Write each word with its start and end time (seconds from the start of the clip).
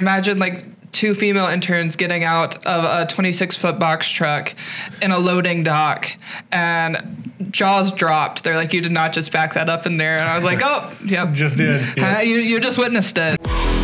Imagine 0.00 0.40
like 0.40 0.90
two 0.90 1.14
female 1.14 1.46
interns 1.46 1.94
getting 1.94 2.24
out 2.24 2.56
of 2.66 2.84
a 2.84 3.06
26 3.12 3.56
foot 3.56 3.78
box 3.78 4.08
truck 4.08 4.54
in 5.00 5.12
a 5.12 5.18
loading 5.18 5.62
dock 5.62 6.10
and 6.50 7.32
jaws 7.50 7.92
dropped. 7.92 8.42
They're 8.42 8.56
like, 8.56 8.72
you 8.72 8.80
did 8.80 8.92
not 8.92 9.12
just 9.12 9.30
back 9.30 9.54
that 9.54 9.68
up 9.68 9.86
in 9.86 9.96
there. 9.96 10.18
And 10.18 10.28
I 10.28 10.34
was 10.34 10.44
like, 10.44 10.60
oh, 10.62 10.92
yep. 11.04 11.32
Just 11.32 11.58
did. 11.58 11.96
Uh, 11.96 12.18
you, 12.20 12.38
you 12.38 12.58
just 12.58 12.78
witnessed 12.78 13.18
it. 13.18 13.83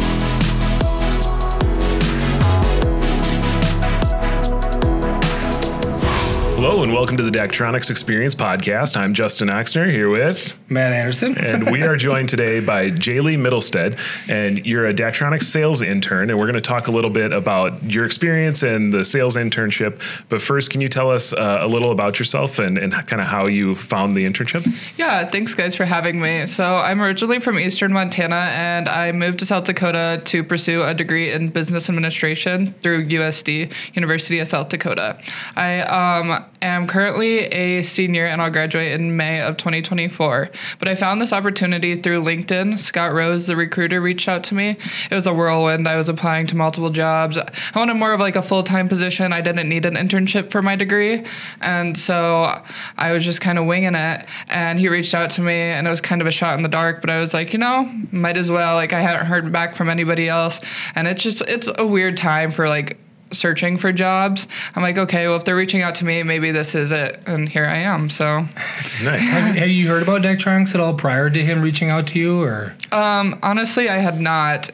Hello 6.62 6.82
and 6.82 6.92
welcome 6.92 7.16
to 7.16 7.22
the 7.22 7.30
Daktronics 7.30 7.90
Experience 7.90 8.34
podcast. 8.34 8.94
I'm 8.94 9.14
Justin 9.14 9.48
Oxner 9.48 9.90
here 9.90 10.10
with, 10.10 10.58
Matt 10.68 10.92
Anderson. 10.92 11.38
and 11.38 11.70
we 11.70 11.82
are 11.84 11.96
joined 12.10 12.28
today 12.28 12.60
by 12.60 12.90
JaeLeigh 12.90 13.38
Mittelstaed. 13.38 13.98
And 14.28 14.66
you're 14.66 14.86
a 14.86 14.92
Daktronics 14.92 15.44
sales 15.44 15.80
intern, 15.80 16.28
and 16.28 16.38
we're 16.38 16.44
going 16.44 16.56
to 16.56 16.60
talk 16.60 16.88
a 16.88 16.90
little 16.90 17.08
bit 17.10 17.32
about 17.32 17.82
your 17.82 18.04
experience 18.04 18.62
and 18.62 18.92
the 18.92 19.06
sales 19.06 19.36
internship. 19.36 20.02
But 20.28 20.42
first, 20.42 20.68
can 20.68 20.82
you 20.82 20.88
tell 20.88 21.10
us 21.10 21.32
uh, 21.32 21.60
a 21.62 21.66
little 21.66 21.92
about 21.92 22.18
yourself 22.18 22.58
and, 22.58 22.76
and 22.76 22.92
kind 22.92 23.22
of 23.22 23.26
how 23.26 23.46
you 23.46 23.74
found 23.74 24.14
the 24.14 24.26
internship? 24.26 24.70
Yeah, 24.98 25.24
thanks 25.24 25.54
guys 25.54 25.74
for 25.74 25.86
having 25.86 26.20
me. 26.20 26.44
So 26.44 26.76
I'm 26.76 27.00
originally 27.00 27.40
from 27.40 27.58
Eastern 27.58 27.94
Montana 27.94 28.50
and 28.54 28.86
I 28.86 29.12
moved 29.12 29.38
to 29.38 29.46
South 29.46 29.64
Dakota 29.64 30.20
to 30.26 30.44
pursue 30.44 30.82
a 30.82 30.92
degree 30.92 31.32
in 31.32 31.48
business 31.48 31.88
administration 31.88 32.74
through 32.82 33.08
USD, 33.08 33.72
University 33.94 34.40
of 34.40 34.48
South 34.48 34.68
Dakota. 34.68 35.18
I 35.56 35.80
um, 35.80 36.44
am 36.62 36.86
currently 36.86 37.40
a 37.46 37.82
senior 37.82 38.26
and 38.26 38.40
I'll 38.40 38.50
graduate 38.50 38.92
in 38.92 39.16
May 39.16 39.40
of 39.40 39.56
2024. 39.56 40.50
But 40.78 40.88
I 40.88 40.94
found 40.94 41.20
this 41.20 41.32
opportunity 41.32 41.96
through 41.96 42.22
LinkedIn. 42.22 42.78
Scott 42.78 43.12
Rose, 43.12 43.46
the 43.46 43.56
recruiter, 43.56 44.00
reached 44.00 44.28
out 44.28 44.44
to 44.44 44.54
me. 44.54 44.76
It 45.10 45.14
was 45.14 45.26
a 45.26 45.34
whirlwind. 45.34 45.88
I 45.88 45.96
was 45.96 46.08
applying 46.08 46.46
to 46.48 46.56
multiple 46.56 46.90
jobs. 46.90 47.38
I 47.38 47.50
wanted 47.74 47.94
more 47.94 48.12
of 48.12 48.20
like 48.20 48.36
a 48.36 48.42
full-time 48.42 48.88
position. 48.88 49.32
I 49.32 49.40
didn't 49.40 49.68
need 49.68 49.86
an 49.86 49.94
internship 49.94 50.50
for 50.50 50.62
my 50.62 50.76
degree. 50.76 51.24
And 51.60 51.96
so 51.96 52.62
I 52.96 53.12
was 53.12 53.24
just 53.24 53.40
kind 53.40 53.58
of 53.58 53.66
winging 53.66 53.94
it. 53.94 54.26
And 54.48 54.78
he 54.78 54.88
reached 54.88 55.14
out 55.14 55.30
to 55.30 55.40
me 55.40 55.54
and 55.54 55.86
it 55.86 55.90
was 55.90 56.00
kind 56.00 56.20
of 56.20 56.26
a 56.26 56.30
shot 56.30 56.56
in 56.56 56.62
the 56.62 56.68
dark, 56.68 57.00
but 57.00 57.10
I 57.10 57.20
was 57.20 57.34
like, 57.34 57.52
you 57.52 57.58
know, 57.58 57.90
might 58.12 58.36
as 58.36 58.50
well. 58.50 58.74
Like 58.74 58.92
I 58.92 59.00
hadn't 59.00 59.26
heard 59.26 59.52
back 59.52 59.76
from 59.76 59.88
anybody 59.88 60.28
else. 60.28 60.60
And 60.94 61.06
it's 61.06 61.22
just 61.22 61.42
it's 61.42 61.68
a 61.78 61.86
weird 61.86 62.16
time 62.16 62.52
for 62.52 62.68
like 62.68 62.98
searching 63.32 63.76
for 63.76 63.92
jobs. 63.92 64.46
I'm 64.74 64.82
like, 64.82 64.98
okay, 64.98 65.26
well, 65.28 65.36
if 65.36 65.44
they're 65.44 65.56
reaching 65.56 65.82
out 65.82 65.94
to 65.96 66.04
me, 66.04 66.22
maybe 66.22 66.50
this 66.50 66.74
is 66.74 66.90
it. 66.90 67.20
And 67.26 67.48
here 67.48 67.66
I 67.66 67.78
am. 67.78 68.08
So, 68.08 68.40
Nice. 69.02 69.28
Have, 69.28 69.54
have 69.54 69.68
you 69.68 69.88
heard 69.88 70.02
about 70.02 70.22
Daktronics 70.22 70.74
at 70.74 70.80
all 70.80 70.94
prior 70.94 71.30
to 71.30 71.42
him 71.42 71.62
reaching 71.62 71.90
out 71.90 72.06
to 72.08 72.18
you, 72.18 72.42
or 72.42 72.74
um, 72.92 73.38
honestly, 73.42 73.88
I 73.88 73.98
had 73.98 74.20
not. 74.20 74.70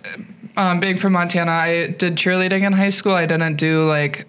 Um, 0.59 0.81
being 0.81 0.97
from 0.97 1.13
Montana, 1.13 1.51
I 1.51 1.89
did 1.89 2.17
cheerleading 2.17 2.67
in 2.67 2.73
high 2.73 2.89
school. 2.89 3.13
I 3.13 3.27
didn't 3.27 3.57
do 3.57 3.85
like 3.85 4.27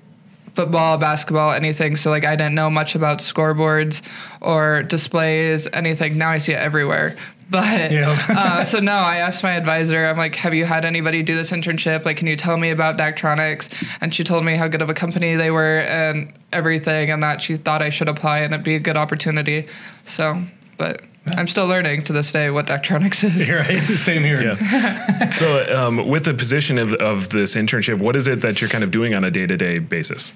football, 0.58 0.97
basketball, 0.97 1.53
anything. 1.53 1.95
So, 1.95 2.09
like, 2.09 2.25
I 2.25 2.36
didn't 2.36 2.56
know 2.56 2.69
much 2.69 2.95
about 2.95 3.19
scoreboards 3.19 4.02
or 4.41 4.84
displays, 4.84 5.67
anything. 5.72 6.17
Now 6.17 6.31
I 6.31 6.39
see 6.39 6.52
it 6.52 6.59
everywhere. 6.59 7.16
But 7.50 7.92
Yeah. 7.92 8.17
uh, 8.30 8.64
so 8.66 8.80
no, 8.80 8.92
I 8.92 9.17
asked 9.17 9.42
my 9.44 9.53
advisor. 9.53 10.06
I'm 10.06 10.17
like, 10.17 10.36
"Have 10.36 10.53
you 10.53 10.66
had 10.66 10.84
anybody 10.84 11.23
do 11.23 11.36
this 11.36 11.52
internship? 11.52 12.03
Like, 12.06 12.17
can 12.17 12.28
you 12.28 12.36
tell 12.36 12.58
me 12.58 12.72
about 12.72 12.98
Daktronics?" 12.98 13.72
And 14.02 14.14
she 14.14 14.23
told 14.23 14.44
me 14.44 14.56
how 14.56 14.67
good 14.67 14.81
of 14.81 14.90
a 14.90 14.94
company 14.94 15.36
they 15.36 15.52
were 15.52 15.80
and 15.80 16.34
everything, 16.52 17.09
and 17.12 17.23
that 17.23 17.42
she 17.42 17.56
thought 17.56 17.81
I 17.81 17.90
should 17.90 18.09
apply 18.09 18.40
and 18.40 18.53
it'd 18.53 18.66
be 18.66 18.75
a 18.75 18.80
good 18.80 18.98
opportunity. 18.98 19.68
So, 20.06 20.42
but 20.78 21.02
I'm 21.36 21.48
still 21.48 21.68
learning 21.68 22.03
to 22.03 22.14
this 22.14 22.31
day 22.31 22.50
what 22.50 22.68
Daktronics 22.68 23.23
is. 23.23 23.50
right? 23.52 23.81
Same 23.81 24.23
here. 24.23 24.42
Yeah. 24.42 25.28
so, 25.30 25.66
um, 25.78 26.08
with 26.08 26.25
the 26.25 26.34
position 26.34 26.78
of, 26.78 26.94
of 26.95 27.30
this 27.30 27.56
internship, 27.56 28.00
what 28.00 28.16
is 28.16 28.28
it 28.28 28.42
that 28.42 28.59
you're 28.62 28.70
kind 28.70 28.84
of 28.84 28.92
doing 28.92 29.14
on 29.14 29.23
a 29.23 29.31
day 29.31 29.48
to 29.48 29.56
day 29.58 29.80
basis? 29.80 30.34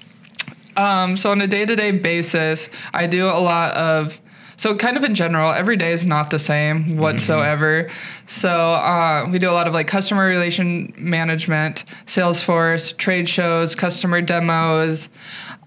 Um, 0.76 1.16
so 1.18 1.30
on 1.30 1.40
a 1.42 1.46
day-to-day 1.46 1.98
basis, 1.98 2.70
I 2.94 3.06
do 3.06 3.26
a 3.26 3.36
lot 3.40 3.74
of 3.74 4.18
so 4.56 4.76
kind 4.76 4.96
of 4.96 5.04
in 5.04 5.14
general, 5.14 5.50
every 5.52 5.76
day 5.76 5.92
is 5.92 6.06
not 6.06 6.30
the 6.30 6.38
same 6.38 6.96
whatsoever. 6.96 7.88
So 8.26 8.48
uh, 8.48 9.28
we 9.30 9.38
do 9.38 9.50
a 9.50 9.52
lot 9.52 9.66
of 9.66 9.74
like 9.74 9.86
customer 9.86 10.26
relation 10.26 10.92
management, 10.96 11.84
Salesforce, 12.06 12.96
trade 12.96 13.28
shows, 13.28 13.74
customer 13.74 14.20
demos. 14.20 15.08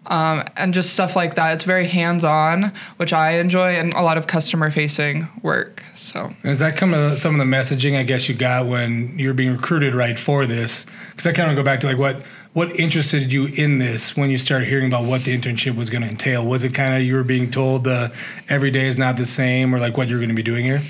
Um, 0.07 0.43
and 0.55 0.71
just 0.71 0.93
stuff 0.93 1.15
like 1.15 1.33
that. 1.33 1.55
It's 1.55 1.63
very 1.63 1.87
hands-on, 1.87 2.71
which 2.97 3.11
I 3.11 3.39
enjoy, 3.39 3.71
and 3.71 3.91
a 3.95 4.03
lot 4.03 4.19
of 4.19 4.27
customer-facing 4.27 5.27
work. 5.41 5.81
So 5.95 6.31
Does 6.43 6.59
that 6.59 6.77
come 6.77 6.91
to 6.91 7.17
some 7.17 7.33
of 7.33 7.39
the 7.39 7.51
messaging 7.51 7.97
I 7.97 8.03
guess 8.03 8.29
you 8.29 8.35
got 8.35 8.67
when 8.67 9.17
you 9.17 9.29
were 9.29 9.33
being 9.33 9.53
recruited 9.53 9.95
right 9.95 10.15
for 10.15 10.45
this? 10.45 10.85
Because 11.09 11.25
I 11.25 11.33
kind 11.33 11.49
of 11.49 11.55
go 11.57 11.63
back 11.63 11.79
to 11.79 11.87
like 11.87 11.97
what 11.97 12.21
what 12.55 12.79
interested 12.79 13.33
you 13.33 13.47
in 13.47 13.79
this 13.79 14.15
when 14.15 14.29
you 14.29 14.37
started 14.37 14.65
hearing 14.65 14.87
about 14.87 15.03
what 15.03 15.25
the 15.25 15.37
internship 15.37 15.75
was 15.75 15.89
going 15.89 16.01
to 16.01 16.07
entail. 16.07 16.45
Was 16.45 16.63
it 16.63 16.73
kind 16.73 16.93
of 16.93 17.01
you 17.01 17.13
were 17.13 17.23
being 17.23 17.51
told 17.51 17.85
uh, 17.85 18.07
every 18.47 18.71
day 18.71 18.87
is 18.87 18.97
not 18.97 19.17
the 19.17 19.25
same, 19.25 19.75
or 19.75 19.79
like 19.79 19.97
what 19.97 20.07
you're 20.07 20.19
going 20.19 20.29
to 20.29 20.35
be 20.35 20.41
doing 20.41 20.63
here? 20.63 20.81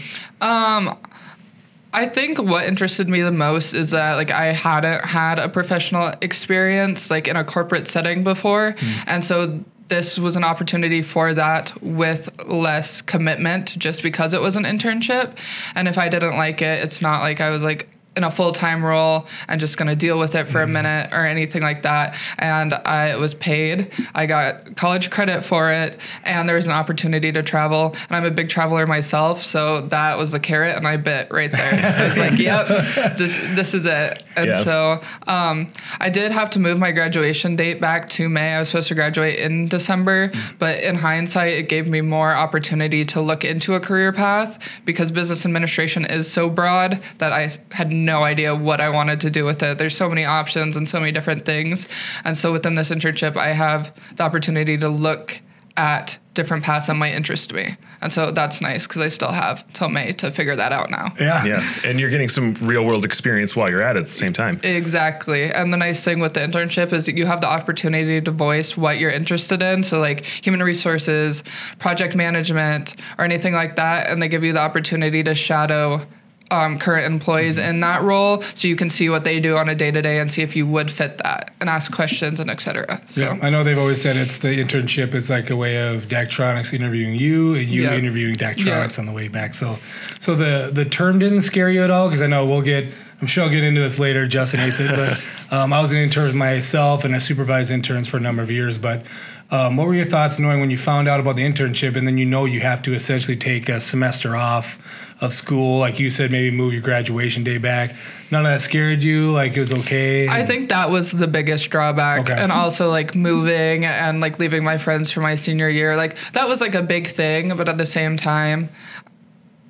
I 1.91 2.05
think 2.05 2.37
what 2.37 2.67
interested 2.67 3.09
me 3.09 3.21
the 3.21 3.31
most 3.31 3.73
is 3.73 3.89
that 3.91 4.13
like 4.13 4.29
I 4.29 4.53
hadn't 4.53 5.05
had 5.05 5.39
a 5.39 5.49
professional 5.49 6.13
experience 6.21 7.09
like 7.09 7.27
in 7.27 7.35
a 7.35 7.43
corporate 7.43 7.87
setting 7.87 8.23
before, 8.23 8.75
and 9.07 9.25
so 9.25 9.59
this 9.87 10.19
was 10.19 10.35
an 10.35 10.43
opportunity 10.43 11.01
for 11.01 11.33
that 11.33 11.73
with 11.81 12.29
less 12.45 13.01
commitment 13.01 13.75
just 13.79 14.03
because 14.03 14.35
it 14.35 14.41
was 14.41 14.55
an 14.55 14.65
internship. 14.65 15.35
And 15.73 15.87
if 15.87 15.97
I 15.97 16.09
didn't 16.09 16.37
like 16.37 16.61
it, 16.61 16.83
it's 16.83 17.01
not 17.01 17.21
like 17.21 17.41
I 17.41 17.49
was 17.49 17.63
like 17.63 17.89
in 18.15 18.23
a 18.23 18.31
full 18.31 18.51
time 18.51 18.83
role 18.83 19.27
and 19.47 19.59
just 19.59 19.77
going 19.77 19.87
to 19.87 19.95
deal 19.95 20.17
with 20.17 20.35
it 20.35 20.47
for 20.47 20.61
a 20.61 20.67
minute 20.67 21.09
or 21.11 21.25
anything 21.25 21.61
like 21.61 21.81
that. 21.83 22.17
And 22.37 22.73
I 22.73 23.15
was 23.17 23.33
paid. 23.33 23.91
I 24.13 24.25
got 24.25 24.75
college 24.75 25.09
credit 25.09 25.43
for 25.43 25.71
it, 25.71 25.99
and 26.23 26.47
there 26.47 26.55
was 26.55 26.67
an 26.67 26.73
opportunity 26.73 27.31
to 27.31 27.43
travel. 27.43 27.95
And 28.07 28.11
I'm 28.15 28.25
a 28.25 28.31
big 28.31 28.49
traveler 28.49 28.87
myself, 28.87 29.41
so 29.41 29.81
that 29.87 30.17
was 30.17 30.31
the 30.31 30.39
carrot, 30.39 30.75
and 30.77 30.87
I 30.87 30.97
bit 30.97 31.27
right 31.31 31.51
there. 31.51 31.95
I 31.99 32.03
was 32.07 32.17
like, 32.17 32.39
"Yep, 32.39 33.17
this 33.17 33.35
this 33.55 33.73
is 33.73 33.85
it." 33.85 34.23
And 34.35 34.47
Yeah. 34.47 34.63
so 34.63 35.01
um, 35.27 35.71
I 35.99 36.09
did 36.09 36.31
have 36.31 36.49
to 36.51 36.59
move 36.59 36.77
my 36.77 36.91
graduation 36.91 37.55
date 37.55 37.79
back 37.81 38.09
to 38.09 38.27
May. 38.29 38.53
I 38.53 38.59
was 38.59 38.69
supposed 38.69 38.87
to 38.89 38.95
graduate 38.95 39.39
in 39.39 39.67
December, 39.67 40.31
but 40.59 40.79
in 40.83 40.95
hindsight, 40.95 41.53
it 41.53 41.69
gave 41.69 41.87
me 41.87 42.01
more 42.01 42.31
opportunity 42.31 43.05
to 43.05 43.21
look 43.21 43.43
into 43.45 43.75
a 43.75 43.79
career 43.79 44.11
path 44.11 44.59
because 44.85 45.11
business 45.11 45.45
administration 45.45 46.05
is 46.05 46.31
so 46.31 46.49
broad 46.49 47.01
that 47.17 47.31
I 47.31 47.49
had 47.71 47.91
no 48.05 48.23
idea 48.23 48.55
what 48.55 48.79
I 48.79 48.89
wanted 48.89 49.19
to 49.21 49.29
do 49.29 49.43
with 49.43 49.61
it. 49.63 49.77
There's 49.77 49.97
so 49.97 50.07
many 50.07 50.25
options 50.25 50.77
and 50.77 50.87
so 50.87 50.99
many 50.99 51.11
different 51.11 51.45
things. 51.45 51.87
And 52.23 52.37
so 52.37 52.51
within 52.51 52.75
this 52.75 52.91
internship, 52.91 53.35
I 53.35 53.49
have 53.49 53.93
the 54.15 54.23
opportunity 54.23 54.77
to 54.77 54.89
look 54.89 55.41
at 55.77 56.17
different 56.33 56.63
paths 56.63 56.87
that 56.87 56.95
might 56.95 57.13
interest 57.13 57.53
me. 57.53 57.75
And 58.01 58.11
so 58.11 58.31
that's 58.31 58.61
nice 58.61 58.87
because 58.87 59.01
I 59.01 59.07
still 59.07 59.31
have 59.31 59.65
till 59.73 59.89
May 59.89 60.11
to 60.13 60.31
figure 60.31 60.55
that 60.55 60.71
out 60.71 60.89
now. 60.89 61.13
Yeah. 61.19 61.43
Yeah. 61.45 61.73
And 61.83 61.99
you're 61.99 62.09
getting 62.09 62.29
some 62.29 62.53
real 62.61 62.85
world 62.85 63.03
experience 63.03 63.55
while 63.55 63.69
you're 63.69 63.83
at 63.83 63.95
it 63.95 64.01
at 64.01 64.05
the 64.05 64.13
same 64.13 64.33
time. 64.33 64.59
Exactly. 64.63 65.51
And 65.51 65.73
the 65.73 65.77
nice 65.77 66.03
thing 66.03 66.19
with 66.19 66.33
the 66.33 66.41
internship 66.41 66.93
is 66.93 67.05
that 67.07 67.17
you 67.17 67.25
have 67.25 67.41
the 67.41 67.47
opportunity 67.47 68.21
to 68.21 68.31
voice 68.31 68.77
what 68.77 68.99
you're 68.99 69.11
interested 69.11 69.61
in. 69.61 69.83
So, 69.83 69.99
like 69.99 70.25
human 70.25 70.61
resources, 70.61 71.43
project 71.79 72.15
management, 72.15 72.95
or 73.17 73.25
anything 73.25 73.53
like 73.53 73.75
that. 73.77 74.09
And 74.09 74.21
they 74.21 74.27
give 74.27 74.43
you 74.43 74.53
the 74.53 74.61
opportunity 74.61 75.23
to 75.23 75.35
shadow 75.35 76.05
um, 76.51 76.77
current 76.77 77.05
employees 77.05 77.57
in 77.57 77.79
that 77.79 78.03
role 78.03 78.41
so 78.53 78.67
you 78.67 78.75
can 78.75 78.89
see 78.89 79.09
what 79.09 79.23
they 79.23 79.39
do 79.39 79.55
on 79.57 79.67
a 79.67 79.75
day 79.75 79.89
to 79.91 80.01
day 80.01 80.19
and 80.19 80.31
see 80.31 80.41
if 80.43 80.55
you 80.55 80.67
would 80.67 80.91
fit 80.91 81.17
that 81.19 81.51
and 81.59 81.69
ask 81.69 81.91
questions 81.91 82.39
and 82.39 82.49
et 82.51 82.61
cetera. 82.61 83.01
So, 83.07 83.23
Yeah, 83.25 83.39
I 83.41 83.49
know 83.49 83.63
they've 83.63 83.77
always 83.77 84.01
said 84.01 84.15
it's 84.15 84.37
the 84.37 84.49
internship 84.63 85.13
is 85.15 85.29
like 85.29 85.49
a 85.49 85.55
way 85.55 85.77
of 85.77 86.07
Daktronics 86.07 86.73
interviewing 86.73 87.15
you 87.15 87.55
and 87.55 87.67
you 87.67 87.83
Yeah. 87.83 87.95
interviewing 87.95 88.35
Daktronics 88.35 88.95
Yeah. 88.97 88.99
on 88.99 89.05
the 89.05 89.11
way 89.11 89.27
back. 89.27 89.55
So, 89.55 89.79
so 90.19 90.35
the 90.35 90.69
the 90.71 90.85
term 90.85 91.17
didn't 91.19 91.41
scare 91.41 91.69
you 91.69 91.83
at 91.83 91.89
all 91.89 92.07
because 92.07 92.21
I 92.21 92.27
know 92.27 92.45
we'll 92.45 92.61
get. 92.61 92.85
I'm 93.21 93.27
sure 93.27 93.43
I'll 93.45 93.49
get 93.49 93.63
into 93.63 93.79
this 93.81 93.97
later. 93.97 94.27
Justin 94.27 94.59
hates 94.59 94.79
it, 94.81 94.91
but 94.91 95.19
um, 95.57 95.71
I 95.71 95.79
was 95.79 95.93
an 95.93 95.97
intern 95.99 96.35
myself 96.37 97.05
and 97.05 97.15
I 97.15 97.19
supervised 97.19 97.71
interns 97.71 98.07
for 98.09 98.17
a 98.17 98.19
number 98.19 98.43
of 98.43 98.51
years. 98.51 98.77
But 98.77 99.03
um, 99.51 99.77
what 99.77 99.85
were 99.85 99.93
your 99.93 100.05
thoughts 100.05 100.39
knowing 100.39 100.59
when 100.59 100.71
you 100.71 100.77
found 100.77 101.07
out 101.07 101.19
about 101.19 101.35
the 101.35 101.43
internship 101.43 101.95
and 101.95 102.07
then 102.07 102.17
you 102.17 102.25
know 102.25 102.45
you 102.45 102.61
have 102.61 102.81
to 102.83 102.93
essentially 102.93 103.37
take 103.37 103.69
a 103.69 103.79
semester 103.79 104.35
off 104.35 104.79
of 105.21 105.33
school, 105.33 105.77
like 105.79 105.99
you 105.99 106.09
said, 106.09 106.31
maybe 106.31 106.49
move 106.49 106.73
your 106.73 106.81
graduation 106.81 107.43
day 107.43 107.59
back? 107.59 107.95
None 108.31 108.43
of 108.45 108.51
that 108.51 108.61
scared 108.61 109.03
you? 109.03 109.31
Like 109.31 109.55
it 109.55 109.59
was 109.59 109.71
okay? 109.71 110.27
I 110.27 110.45
think 110.45 110.69
that 110.69 110.89
was 110.89 111.11
the 111.11 111.27
biggest 111.27 111.69
drawback. 111.69 112.21
Okay. 112.21 112.33
And 112.33 112.51
also 112.51 112.89
like 112.89 113.13
moving 113.13 113.85
and 113.85 114.19
like 114.19 114.39
leaving 114.39 114.63
my 114.63 114.79
friends 114.79 115.11
for 115.11 115.21
my 115.21 115.35
senior 115.35 115.69
year. 115.69 115.95
Like 115.95 116.17
that 116.33 116.47
was 116.47 116.59
like 116.59 116.73
a 116.73 116.83
big 116.83 117.07
thing, 117.07 117.55
but 117.55 117.69
at 117.69 117.77
the 117.77 117.85
same 117.85 118.17
time, 118.17 118.69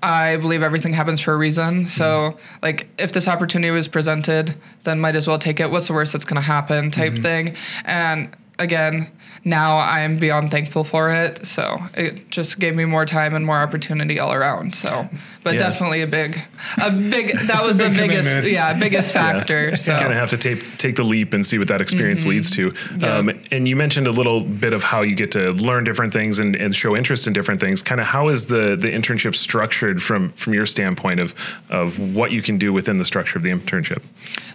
I 0.02 0.38
believe 0.38 0.62
everything 0.62 0.94
happens 0.94 1.20
for 1.20 1.34
a 1.34 1.38
reason. 1.38 1.88
So, 1.88 2.38
like, 2.62 2.88
if 3.00 3.12
this 3.12 3.28
opportunity 3.28 3.72
was 3.72 3.88
presented, 3.88 4.56
then 4.84 5.00
might 5.00 5.16
as 5.16 5.28
well 5.28 5.40
take 5.40 5.60
it. 5.60 5.72
What's 5.72 5.88
the 5.88 5.94
worst 5.94 6.14
that's 6.14 6.26
going 6.26 6.36
to 6.36 6.46
happen? 6.46 6.92
Type 6.92 7.18
thing. 7.18 7.56
And 7.86 8.36
again, 8.60 9.10
now 9.44 9.78
I'm 9.78 10.18
beyond 10.18 10.50
thankful 10.50 10.84
for 10.84 11.12
it. 11.12 11.46
So 11.46 11.78
it 11.94 12.30
just 12.32 12.60
gave 12.60 12.76
me 12.76 12.86
more 12.86 13.06
time 13.06 13.36
and 13.36 13.46
more 13.46 13.58
opportunity 13.58 14.18
all 14.20 14.34
around. 14.34 14.74
So, 14.74 15.08
but 15.44 15.54
Yeah. 15.54 15.60
definitely 15.60 16.02
a 16.02 16.08
big, 16.08 16.40
a 16.82 16.90
big. 16.92 17.38
That 17.46 17.62
was 17.64 17.80
a 17.80 17.84
the 17.84 17.90
biggest, 17.90 18.30
commitment. 18.30 18.52
yeah, 18.54 18.74
biggest 18.74 19.14
factor. 19.22 19.76
So 19.78 19.94
You 19.94 20.00
kind 20.00 20.12
of 20.14 20.18
have 20.18 20.32
to 20.32 20.38
take 20.38 20.78
take 20.78 20.96
the 20.96 21.04
leap 21.04 21.34
and 21.34 21.46
see 21.46 21.60
what 21.60 21.68
that 21.68 21.80
experience 21.82 22.22
Mm-hmm. 22.22 22.30
leads 22.32 22.50
to. 22.52 22.74
Yeah. 22.98 23.18
Um, 23.18 23.30
and 23.52 23.68
you 23.68 23.76
mentioned 23.76 24.08
a 24.08 24.12
little 24.12 24.40
bit 24.42 24.74
of 24.74 24.82
how 24.84 25.02
you 25.04 25.14
get 25.16 25.32
to 25.34 25.52
learn 25.52 25.84
different 25.84 26.12
things 26.12 26.40
and, 26.40 26.56
and 26.56 26.76
show 26.76 26.96
interest 26.96 27.28
in 27.28 27.34
different 27.34 27.60
things. 27.62 27.82
Kind 27.84 28.02
of 28.02 28.08
how 28.08 28.30
is 28.30 28.48
the 28.48 28.76
the 28.76 28.88
internship 28.92 29.36
structured 29.36 30.02
from 30.02 30.30
from 30.32 30.54
your 30.56 30.66
standpoint 30.66 31.20
of 31.20 31.36
of 31.70 32.00
what 32.00 32.32
you 32.32 32.42
can 32.42 32.58
do 32.58 32.74
within 32.74 32.98
the 32.98 33.06
structure 33.06 33.38
of 33.38 33.44
the 33.44 33.50
internship? 33.52 34.02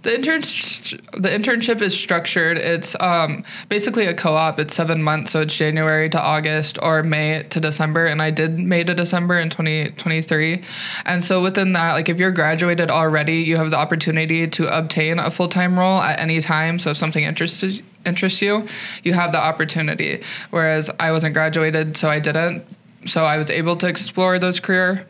The 0.02 0.14
intern 0.16 0.40
the 0.40 1.28
internship 1.28 1.80
is 1.80 1.94
structured. 1.96 2.58
It's 2.58 2.96
um, 2.98 3.44
basically 3.68 3.89
a 3.96 4.14
co-op. 4.14 4.58
It's 4.58 4.74
seven 4.74 5.02
months, 5.02 5.32
so 5.32 5.40
it's 5.42 5.56
January 5.56 6.08
to 6.10 6.20
August 6.20 6.78
or 6.82 7.02
May 7.02 7.42
to 7.50 7.60
December. 7.60 8.06
And 8.06 8.22
I 8.22 8.30
did 8.30 8.58
May 8.58 8.84
to 8.84 8.94
December 8.94 9.38
in 9.38 9.50
2023. 9.50 10.62
And 11.04 11.24
so 11.24 11.42
within 11.42 11.72
that, 11.72 11.92
like 11.92 12.08
if 12.08 12.18
you're 12.18 12.32
graduated 12.32 12.90
already, 12.90 13.36
you 13.36 13.56
have 13.56 13.70
the 13.70 13.76
opportunity 13.76 14.46
to 14.48 14.78
obtain 14.78 15.18
a 15.18 15.30
full 15.30 15.48
time 15.48 15.78
role 15.78 16.00
at 16.00 16.20
any 16.20 16.40
time. 16.40 16.78
So 16.78 16.90
if 16.90 16.96
something 16.96 17.24
interests 17.24 17.82
interests 18.06 18.40
you, 18.40 18.66
you 19.02 19.12
have 19.12 19.32
the 19.32 19.38
opportunity. 19.38 20.22
Whereas 20.50 20.88
I 20.98 21.12
wasn't 21.12 21.34
graduated, 21.34 21.96
so 21.96 22.08
I 22.08 22.20
didn't. 22.20 22.64
So 23.06 23.24
I 23.24 23.36
was 23.36 23.50
able 23.50 23.76
to 23.76 23.88
explore 23.88 24.38
those 24.38 24.60
career 24.60 25.06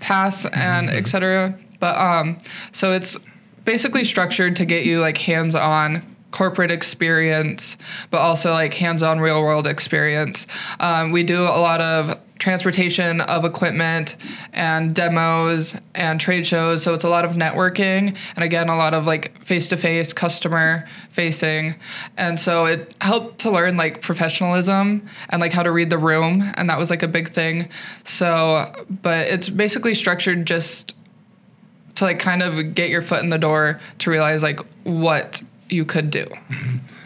paths 0.00 0.44
and 0.46 0.90
et 0.90 1.06
cetera. 1.06 1.58
But 1.80 1.96
um, 1.96 2.38
so 2.72 2.92
it's 2.92 3.16
basically 3.64 4.04
structured 4.04 4.56
to 4.56 4.64
get 4.64 4.84
you 4.84 5.00
like 5.00 5.16
hands-on 5.16 6.11
corporate 6.32 6.70
experience, 6.70 7.78
but 8.10 8.18
also 8.18 8.52
like 8.52 8.74
hands-on 8.74 9.20
real-world 9.20 9.66
experience. 9.66 10.46
Um, 10.80 11.12
we 11.12 11.22
do 11.22 11.38
a 11.38 11.60
lot 11.60 11.80
of 11.80 12.18
transportation 12.42 13.20
of 13.20 13.44
equipment 13.44 14.16
and 14.52 14.96
demos 14.96 15.76
and 15.94 16.20
trade 16.20 16.44
shows 16.44 16.82
so 16.82 16.92
it's 16.92 17.04
a 17.04 17.08
lot 17.08 17.24
of 17.24 17.32
networking 17.32 18.16
and 18.34 18.44
again 18.44 18.68
a 18.68 18.74
lot 18.74 18.94
of 18.94 19.04
like 19.04 19.40
face-to-face 19.44 20.12
customer 20.12 20.84
facing 21.12 21.72
and 22.16 22.40
so 22.40 22.66
it 22.66 22.96
helped 23.00 23.38
to 23.38 23.48
learn 23.48 23.76
like 23.76 24.00
professionalism 24.00 25.08
and 25.28 25.40
like 25.40 25.52
how 25.52 25.62
to 25.62 25.70
read 25.70 25.88
the 25.88 25.96
room 25.96 26.42
and 26.54 26.68
that 26.68 26.76
was 26.76 26.90
like 26.90 27.04
a 27.04 27.08
big 27.08 27.30
thing 27.30 27.68
so 28.02 28.72
but 29.02 29.28
it's 29.28 29.48
basically 29.48 29.94
structured 29.94 30.44
just 30.44 30.96
to 31.94 32.04
like 32.04 32.18
kind 32.18 32.42
of 32.42 32.74
get 32.74 32.90
your 32.90 33.02
foot 33.02 33.22
in 33.22 33.30
the 33.30 33.38
door 33.38 33.80
to 33.98 34.10
realize 34.10 34.42
like 34.42 34.58
what 34.82 35.40
you 35.72 35.84
could 35.84 36.10
do. 36.10 36.24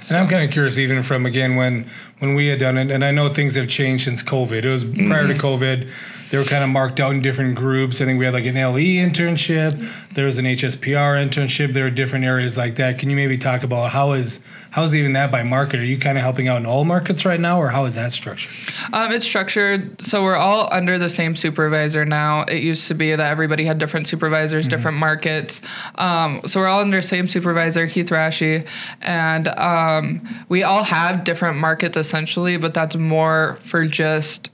And 0.08 0.16
I'm 0.16 0.28
kind 0.28 0.44
of 0.44 0.50
curious, 0.50 0.78
even 0.78 1.02
from 1.02 1.26
again 1.26 1.56
when 1.56 1.88
when 2.18 2.34
we 2.34 2.48
had 2.48 2.58
done 2.58 2.78
it, 2.78 2.90
and 2.90 3.04
I 3.04 3.10
know 3.10 3.32
things 3.32 3.56
have 3.56 3.68
changed 3.68 4.04
since 4.04 4.22
COVID. 4.22 4.64
It 4.64 4.68
was 4.68 4.84
prior 4.84 5.26
to 5.26 5.34
COVID. 5.34 5.92
They 6.30 6.38
were 6.38 6.44
kind 6.44 6.64
of 6.64 6.70
marked 6.70 6.98
out 6.98 7.12
in 7.12 7.22
different 7.22 7.54
groups. 7.54 8.00
I 8.00 8.04
think 8.04 8.18
we 8.18 8.24
had 8.24 8.34
like 8.34 8.46
an 8.46 8.56
LE 8.56 8.98
internship. 8.98 10.14
There 10.14 10.26
was 10.26 10.38
an 10.38 10.44
HSPR 10.44 11.24
internship. 11.24 11.72
There 11.72 11.86
are 11.86 11.90
different 11.90 12.24
areas 12.24 12.56
like 12.56 12.76
that. 12.76 12.98
Can 12.98 13.10
you 13.10 13.16
maybe 13.16 13.38
talk 13.38 13.62
about 13.62 13.90
how 13.92 14.12
is 14.12 14.40
how 14.70 14.82
is 14.82 14.94
even 14.94 15.12
that 15.12 15.30
by 15.30 15.42
market? 15.42 15.80
Are 15.80 15.84
you 15.84 15.98
kind 15.98 16.18
of 16.18 16.22
helping 16.22 16.48
out 16.48 16.56
in 16.56 16.66
all 16.66 16.84
markets 16.84 17.24
right 17.24 17.38
now, 17.38 17.60
or 17.60 17.68
how 17.68 17.84
is 17.84 17.94
that 17.94 18.12
structured? 18.12 18.52
Um, 18.92 19.12
it's 19.12 19.24
structured 19.24 20.00
so 20.02 20.22
we're 20.22 20.36
all 20.36 20.68
under 20.72 20.98
the 20.98 21.08
same 21.08 21.36
supervisor 21.36 22.04
now. 22.04 22.42
It 22.42 22.62
used 22.62 22.88
to 22.88 22.94
be 22.94 23.14
that 23.14 23.30
everybody 23.30 23.64
had 23.64 23.78
different 23.78 24.06
supervisors, 24.08 24.66
different 24.68 24.96
markets. 24.96 25.60
Um, 25.94 26.42
so 26.46 26.60
we're 26.60 26.66
all 26.66 26.80
under 26.80 26.98
the 26.98 27.02
same 27.02 27.28
supervisor, 27.28 27.86
Keith 27.86 28.08
Rashi, 28.08 28.66
and 29.02 29.48
um, 29.48 30.44
we 30.48 30.62
all 30.62 30.84
have 30.84 31.24
different 31.24 31.56
markets 31.56 31.96
essentially, 32.06 32.56
but 32.56 32.72
that's 32.72 32.94
more 32.94 33.58
for 33.62 33.86
just 33.86 34.50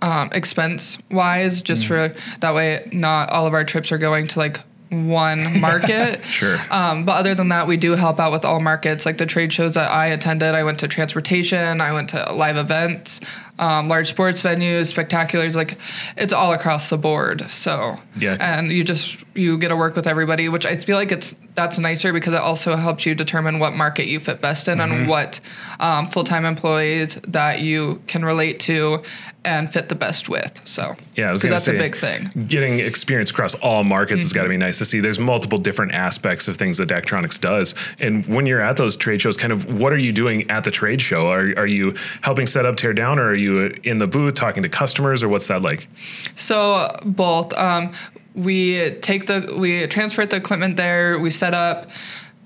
um, 0.00 0.30
expense 0.32 0.98
wise, 1.10 1.62
just 1.62 1.86
for 1.86 2.14
that 2.40 2.54
way 2.54 2.88
not 2.92 3.30
all 3.30 3.46
of 3.46 3.54
our 3.54 3.64
trips 3.64 3.92
are 3.92 3.98
going 3.98 4.26
to 4.28 4.38
like 4.38 4.60
one 4.90 5.60
market. 5.60 6.24
Sure. 6.24 6.58
Um, 6.70 7.04
but 7.04 7.12
other 7.12 7.34
than 7.34 7.48
that, 7.48 7.66
we 7.66 7.76
do 7.76 7.92
help 7.92 8.18
out 8.18 8.32
with 8.32 8.44
all 8.44 8.60
markets. 8.60 9.06
Like 9.06 9.18
the 9.18 9.26
trade 9.26 9.52
shows 9.52 9.74
that 9.74 9.90
I 9.90 10.06
attended, 10.08 10.54
I 10.54 10.64
went 10.64 10.78
to 10.80 10.88
transportation, 10.88 11.80
I 11.80 11.92
went 11.92 12.08
to 12.10 12.32
live 12.32 12.56
events, 12.56 13.20
um, 13.62 13.88
large 13.88 14.08
sports 14.08 14.42
venues, 14.42 14.92
spectaculars. 14.92 15.54
Like 15.56 15.78
it's 16.16 16.32
all 16.32 16.52
across 16.52 16.90
the 16.90 16.98
board. 16.98 17.48
So 17.50 17.96
Yeah. 18.16 18.36
and 18.40 18.72
you 18.72 18.82
just 18.84 19.16
you 19.34 19.56
get 19.58 19.68
to 19.68 19.76
work 19.76 19.96
with 19.96 20.06
everybody, 20.06 20.48
which 20.48 20.66
I 20.66 20.76
feel 20.76 20.96
like 20.96 21.12
it's 21.12 21.34
that's 21.54 21.78
nicer 21.78 22.12
because 22.12 22.32
it 22.34 22.40
also 22.40 22.76
helps 22.76 23.04
you 23.06 23.14
determine 23.14 23.58
what 23.58 23.74
market 23.74 24.06
you 24.06 24.18
fit 24.20 24.40
best 24.40 24.68
in 24.68 24.78
Mm-hmm. 24.78 24.92
and 24.92 25.08
what 25.08 25.40
um, 25.80 26.08
full 26.08 26.24
time 26.24 26.44
employees 26.44 27.18
that 27.28 27.60
you 27.60 28.00
can 28.06 28.24
relate 28.24 28.58
to 28.60 29.02
and 29.44 29.70
fit 29.72 29.88
the 29.88 29.94
best 29.96 30.28
with. 30.28 30.60
So 30.64 30.94
Yeah, 31.16 31.28
I 31.28 31.32
was 31.32 31.42
'cause 31.42 31.50
going 31.50 31.50
to 31.50 31.54
that's 31.54 31.64
say 31.64 31.76
a 31.76 31.78
big 31.78 31.96
thing. 31.96 32.46
Getting 32.48 32.78
experience 32.78 33.30
across 33.30 33.54
all 33.56 33.82
markets 33.84 34.22
has 34.22 34.32
got 34.32 34.42
to 34.42 34.48
Mm-hmm. 34.48 34.60
be 34.60 34.64
nice 34.66 34.78
to 34.78 34.84
see. 34.84 35.00
There's 35.00 35.18
multiple 35.18 35.58
different 35.58 35.92
aspects 35.92 36.46
of 36.48 36.56
things 36.56 36.78
that 36.78 36.88
Daktronics 36.88 37.40
does, 37.40 37.74
and 38.00 38.24
when 38.26 38.46
you're 38.46 38.60
at 38.60 38.76
those 38.76 38.96
trade 38.96 39.20
shows, 39.20 39.36
kind 39.36 39.52
of 39.52 39.74
what 39.80 39.92
are 39.92 39.98
you 39.98 40.12
doing 40.12 40.48
at 40.50 40.64
the 40.64 40.70
trade 40.70 41.00
show? 41.02 41.28
Are 41.30 41.52
are 41.56 41.66
you 41.66 41.94
helping 42.22 42.46
set 42.46 42.64
up, 42.66 42.76
tear 42.76 42.92
down, 42.92 43.18
or 43.18 43.28
are 43.30 43.34
you 43.34 43.51
in 43.84 43.98
the 43.98 44.06
booth 44.06 44.34
talking 44.34 44.62
to 44.62 44.68
customers, 44.68 45.22
or 45.22 45.28
what's 45.28 45.48
that 45.48 45.62
like? 45.62 45.88
So 46.36 46.94
both. 47.04 47.52
Um, 47.54 47.92
we 48.34 48.98
take 49.00 49.26
the 49.26 49.54
we 49.58 49.86
transport 49.86 50.30
the 50.30 50.36
equipment 50.36 50.76
there. 50.76 51.18
We 51.18 51.30
set 51.30 51.54
up. 51.54 51.90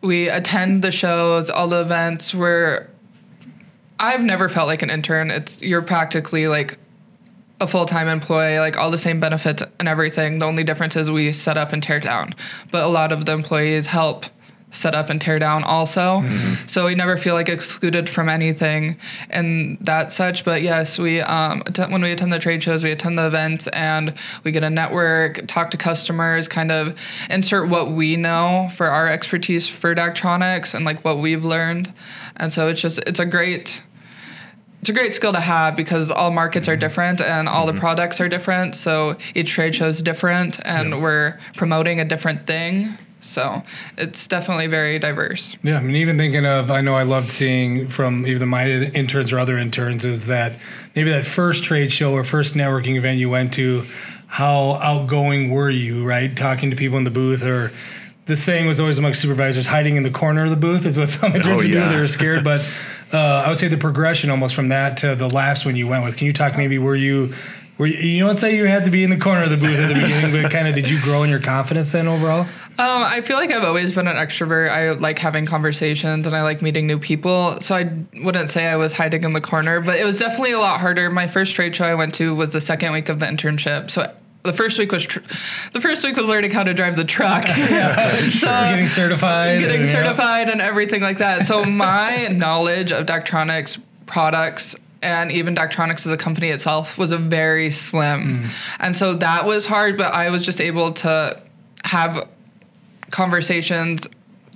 We 0.02 0.28
attend 0.28 0.82
the 0.82 0.92
shows, 0.92 1.50
all 1.50 1.68
the 1.68 1.80
events. 1.82 2.34
Where 2.34 2.90
I've 3.98 4.22
never 4.22 4.48
felt 4.48 4.66
like 4.66 4.82
an 4.82 4.90
intern. 4.90 5.30
It's 5.30 5.62
you're 5.62 5.82
practically 5.82 6.48
like 6.48 6.78
a 7.60 7.66
full 7.66 7.86
time 7.86 8.08
employee, 8.08 8.58
like 8.58 8.76
all 8.76 8.90
the 8.90 8.98
same 8.98 9.20
benefits 9.20 9.62
and 9.78 9.88
everything. 9.88 10.38
The 10.38 10.44
only 10.44 10.64
difference 10.64 10.96
is 10.96 11.10
we 11.10 11.32
set 11.32 11.56
up 11.56 11.72
and 11.72 11.82
tear 11.82 12.00
down. 12.00 12.34
But 12.70 12.84
a 12.84 12.88
lot 12.88 13.12
of 13.12 13.24
the 13.24 13.32
employees 13.32 13.86
help 13.86 14.26
set 14.76 14.94
up 14.94 15.10
and 15.10 15.20
tear 15.20 15.38
down 15.38 15.64
also. 15.64 16.20
Mm-hmm. 16.20 16.66
So 16.66 16.86
we 16.86 16.94
never 16.94 17.16
feel 17.16 17.34
like 17.34 17.48
excluded 17.48 18.08
from 18.08 18.28
anything 18.28 18.96
and 19.30 19.78
that 19.80 20.12
such. 20.12 20.44
But 20.44 20.62
yes, 20.62 20.98
we 20.98 21.20
um, 21.20 21.62
att- 21.66 21.90
when 21.90 22.02
we 22.02 22.12
attend 22.12 22.32
the 22.32 22.38
trade 22.38 22.62
shows, 22.62 22.84
we 22.84 22.92
attend 22.92 23.18
the 23.18 23.26
events 23.26 23.66
and 23.68 24.14
we 24.44 24.52
get 24.52 24.62
a 24.62 24.70
network, 24.70 25.46
talk 25.46 25.70
to 25.70 25.76
customers, 25.76 26.46
kind 26.48 26.70
of 26.70 26.96
insert 27.30 27.68
what 27.68 27.90
we 27.92 28.16
know 28.16 28.68
for 28.74 28.86
our 28.86 29.08
expertise 29.08 29.68
for 29.68 29.94
Daktronics 29.94 30.74
and 30.74 30.84
like 30.84 31.04
what 31.04 31.18
we've 31.18 31.44
learned. 31.44 31.92
And 32.36 32.52
so 32.52 32.68
it's 32.68 32.80
just 32.80 32.98
it's 33.06 33.18
a 33.18 33.26
great 33.26 33.82
it's 34.80 34.90
a 34.90 34.92
great 34.92 35.14
skill 35.14 35.32
to 35.32 35.40
have 35.40 35.74
because 35.74 36.10
all 36.10 36.30
markets 36.30 36.68
are 36.68 36.72
mm-hmm. 36.72 36.80
different 36.80 37.20
and 37.20 37.48
all 37.48 37.66
the 37.66 37.72
mm-hmm. 37.72 37.80
products 37.80 38.20
are 38.20 38.28
different. 38.28 38.74
So 38.76 39.16
each 39.34 39.50
trade 39.50 39.74
show 39.74 39.88
is 39.88 40.02
different 40.02 40.60
and 40.64 41.02
we're 41.02 41.38
promoting 41.54 41.98
a 41.98 42.04
different 42.04 42.46
thing. 42.46 42.96
So 43.20 43.62
it's 43.96 44.26
definitely 44.26 44.66
very 44.66 44.98
diverse. 44.98 45.56
Yeah, 45.62 45.78
I 45.78 45.80
mean, 45.80 45.96
even 45.96 46.16
thinking 46.18 46.44
of, 46.44 46.70
I 46.70 46.80
know 46.80 46.94
I 46.94 47.02
loved 47.02 47.32
seeing 47.32 47.88
from 47.88 48.26
either 48.26 48.46
my 48.46 48.68
interns 48.68 49.32
or 49.32 49.38
other 49.38 49.58
interns 49.58 50.04
is 50.04 50.26
that 50.26 50.52
maybe 50.94 51.10
that 51.10 51.24
first 51.24 51.64
trade 51.64 51.92
show 51.92 52.12
or 52.12 52.24
first 52.24 52.54
networking 52.54 52.96
event 52.96 53.18
you 53.18 53.30
went 53.30 53.52
to, 53.54 53.84
how 54.26 54.74
outgoing 54.74 55.50
were 55.50 55.70
you, 55.70 56.04
right? 56.04 56.36
Talking 56.36 56.70
to 56.70 56.76
people 56.76 56.98
in 56.98 57.04
the 57.04 57.10
booth 57.10 57.42
or 57.42 57.72
the 58.26 58.36
saying 58.36 58.66
was 58.66 58.80
always 58.80 58.98
amongst 58.98 59.20
supervisors, 59.20 59.66
hiding 59.66 59.96
in 59.96 60.02
the 60.02 60.10
corner 60.10 60.44
of 60.44 60.50
the 60.50 60.56
booth 60.56 60.84
is 60.84 60.98
what 60.98 61.08
some 61.08 61.34
interns 61.34 61.62
would 61.62 61.72
yeah. 61.72 61.88
do. 61.88 61.94
They 61.94 62.00
were 62.00 62.08
scared, 62.08 62.44
but 62.44 62.60
uh, 63.12 63.18
I 63.18 63.48
would 63.48 63.58
say 63.58 63.68
the 63.68 63.78
progression 63.78 64.30
almost 64.30 64.54
from 64.54 64.68
that 64.68 64.96
to 64.98 65.14
the 65.14 65.28
last 65.28 65.64
one 65.64 65.76
you 65.76 65.86
went 65.86 66.04
with. 66.04 66.16
Can 66.16 66.26
you 66.26 66.32
talk 66.32 66.56
maybe 66.56 66.78
were 66.78 66.96
you, 66.96 67.32
were 67.78 67.86
you, 67.86 67.98
you 67.98 68.24
don't 68.24 68.38
say 68.38 68.56
you 68.56 68.64
had 68.64 68.84
to 68.84 68.90
be 68.90 69.04
in 69.04 69.10
the 69.10 69.18
corner 69.18 69.44
of 69.44 69.50
the 69.50 69.56
booth 69.56 69.78
at 69.78 69.88
the 69.88 69.94
beginning, 69.94 70.32
but 70.32 70.50
kind 70.50 70.66
of 70.66 70.74
did 70.74 70.88
you 70.88 71.00
grow 71.02 71.22
in 71.22 71.30
your 71.30 71.40
confidence 71.40 71.92
then 71.92 72.08
overall? 72.08 72.46
Um, 72.78 73.02
I 73.02 73.20
feel 73.22 73.36
like 73.36 73.50
I've 73.52 73.64
always 73.64 73.92
been 73.92 74.06
an 74.06 74.16
extrovert. 74.16 74.70
I 74.70 74.90
like 74.90 75.18
having 75.18 75.46
conversations 75.46 76.26
and 76.26 76.36
I 76.36 76.42
like 76.42 76.62
meeting 76.62 76.86
new 76.86 76.98
people. 76.98 77.60
So 77.60 77.74
I 77.74 77.90
wouldn't 78.22 78.48
say 78.48 78.66
I 78.66 78.76
was 78.76 78.92
hiding 78.92 79.24
in 79.24 79.32
the 79.32 79.40
corner, 79.40 79.80
but 79.80 79.98
it 79.98 80.04
was 80.04 80.18
definitely 80.18 80.52
a 80.52 80.58
lot 80.58 80.80
harder. 80.80 81.10
My 81.10 81.26
first 81.26 81.54
trade 81.54 81.74
show 81.74 81.84
I 81.84 81.94
went 81.94 82.14
to 82.14 82.34
was 82.34 82.52
the 82.52 82.60
second 82.60 82.92
week 82.92 83.08
of 83.08 83.20
the 83.20 83.26
internship. 83.26 83.90
So 83.90 84.12
the 84.42 84.52
first 84.52 84.78
week 84.78 84.92
was 84.92 85.04
tr- 85.04 85.20
the 85.72 85.80
first 85.80 86.04
week 86.04 86.16
was 86.16 86.26
learning 86.26 86.50
how 86.50 86.64
to 86.64 86.72
drive 86.72 86.96
the 86.96 87.04
truck. 87.04 87.46
so 88.30 88.46
getting 88.46 88.88
certified. 88.88 89.60
getting 89.60 89.80
and, 89.80 89.86
yeah. 89.86 89.92
certified 89.92 90.48
and 90.48 90.60
everything 90.60 91.02
like 91.02 91.18
that. 91.18 91.46
So 91.46 91.64
my 91.64 92.28
knowledge 92.28 92.92
of 92.92 93.06
Daktronics 93.06 93.78
products 94.06 94.76
and 95.02 95.30
even 95.30 95.54
Daktronics 95.54 96.06
as 96.06 96.12
a 96.12 96.16
company 96.16 96.48
itself 96.48 96.98
was 96.98 97.12
a 97.12 97.18
very 97.18 97.70
slim. 97.70 98.46
And 98.80 98.96
so 98.96 99.14
that 99.14 99.46
was 99.46 99.66
hard, 99.66 99.96
but 99.96 100.12
I 100.14 100.30
was 100.30 100.44
just 100.44 100.60
able 100.60 100.92
to 100.94 101.40
have 101.84 102.26
conversations 103.10 104.06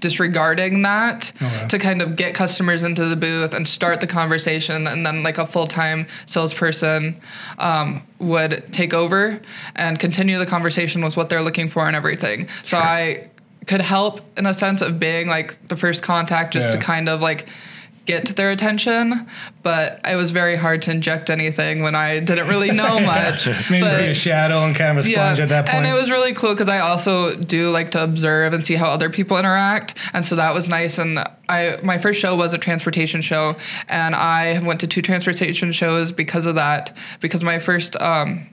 disregarding 0.00 0.80
that 0.82 1.30
Okay. 1.42 1.66
to 1.68 1.78
kind 1.78 2.00
of 2.00 2.16
get 2.16 2.34
customers 2.34 2.82
into 2.84 3.04
the 3.04 3.16
booth 3.16 3.52
and 3.52 3.68
start 3.68 4.00
the 4.00 4.06
conversation. 4.06 4.86
And 4.86 5.04
then 5.04 5.22
like 5.22 5.36
a 5.36 5.46
full-time 5.46 6.06
salesperson 6.24 7.20
um, 7.58 8.02
would 8.18 8.72
take 8.72 8.94
over 8.94 9.40
and 9.76 9.98
continue 9.98 10.38
the 10.38 10.46
conversation 10.46 11.04
with 11.04 11.18
what 11.18 11.28
they're 11.28 11.42
looking 11.42 11.68
for 11.68 11.86
and 11.86 11.94
everything. 11.94 12.48
So 12.64 12.78
i 12.78 13.28
could 13.66 13.82
help 13.82 14.22
in 14.38 14.46
a 14.46 14.54
sense 14.54 14.80
of 14.80 14.98
being 14.98 15.28
like 15.28 15.68
the 15.68 15.76
first 15.76 16.02
contact 16.02 16.54
just 16.54 16.72
to 16.72 16.78
kind 16.78 17.10
of 17.10 17.20
like 17.20 17.46
get 18.10 18.26
to 18.26 18.34
their 18.34 18.50
attention, 18.50 19.26
but 19.62 20.00
it 20.04 20.16
was 20.16 20.30
very 20.30 20.56
hard 20.56 20.82
to 20.82 20.90
inject 20.90 21.30
anything 21.30 21.82
when 21.82 21.94
I 21.94 22.20
didn't 22.20 22.48
really 22.48 22.72
know 22.72 22.98
much. 23.14 23.46
Maybe 23.70 23.82
but, 23.82 24.00
a 24.00 24.14
shadow 24.14 24.64
and 24.64 24.74
kind 24.74 24.98
of 24.98 25.04
a 25.04 25.08
sponge 25.08 25.38
at 25.38 25.48
that 25.48 25.66
point. 25.66 25.76
and 25.76 25.86
it 25.86 25.94
was 25.94 26.10
really 26.10 26.34
cool 26.34 26.52
because 26.52 26.68
I 26.68 26.80
also 26.80 27.36
do 27.36 27.70
like 27.70 27.92
to 27.92 28.02
observe 28.02 28.52
and 28.52 28.64
see 28.64 28.74
how 28.74 28.86
other 28.86 29.10
people 29.10 29.38
interact, 29.38 29.96
and 30.12 30.26
so 30.26 30.36
that 30.36 30.52
was 30.52 30.68
nice. 30.68 30.98
And 30.98 31.18
I 31.48 31.78
my 31.82 31.98
first 31.98 32.20
show 32.20 32.34
was 32.36 32.52
a 32.52 32.58
transportation 32.58 33.22
show, 33.22 33.56
and 33.88 34.14
I 34.14 34.60
went 34.60 34.80
to 34.80 34.86
two 34.86 35.02
transportation 35.02 35.72
shows 35.72 36.12
because 36.12 36.46
of 36.46 36.56
that. 36.56 36.96
Because 37.20 37.44
my 37.44 37.58
first 37.58 38.00
um, 38.00 38.46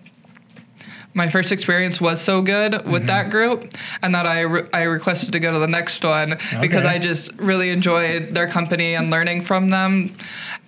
my 1.17 1.29
first 1.29 1.51
experience 1.51 1.99
was 1.99 2.21
so 2.21 2.41
good 2.41 2.73
with 2.85 3.01
Mm-hmm. 3.01 3.05
that 3.07 3.29
group, 3.31 3.73
and 4.03 4.13
that 4.13 4.25
I 4.25 4.41
re- 4.41 4.67
I 4.71 4.83
requested 4.83 5.31
to 5.33 5.39
go 5.39 5.51
to 5.51 5.59
the 5.59 5.67
next 5.67 6.03
one 6.03 6.37
because 6.61 6.85
I 6.85 6.99
just 6.99 7.33
really 7.37 7.71
enjoyed 7.71 8.33
their 8.35 8.47
company 8.47 8.93
and 8.93 9.09
learning 9.09 9.41
from 9.41 9.69
them. 9.71 10.13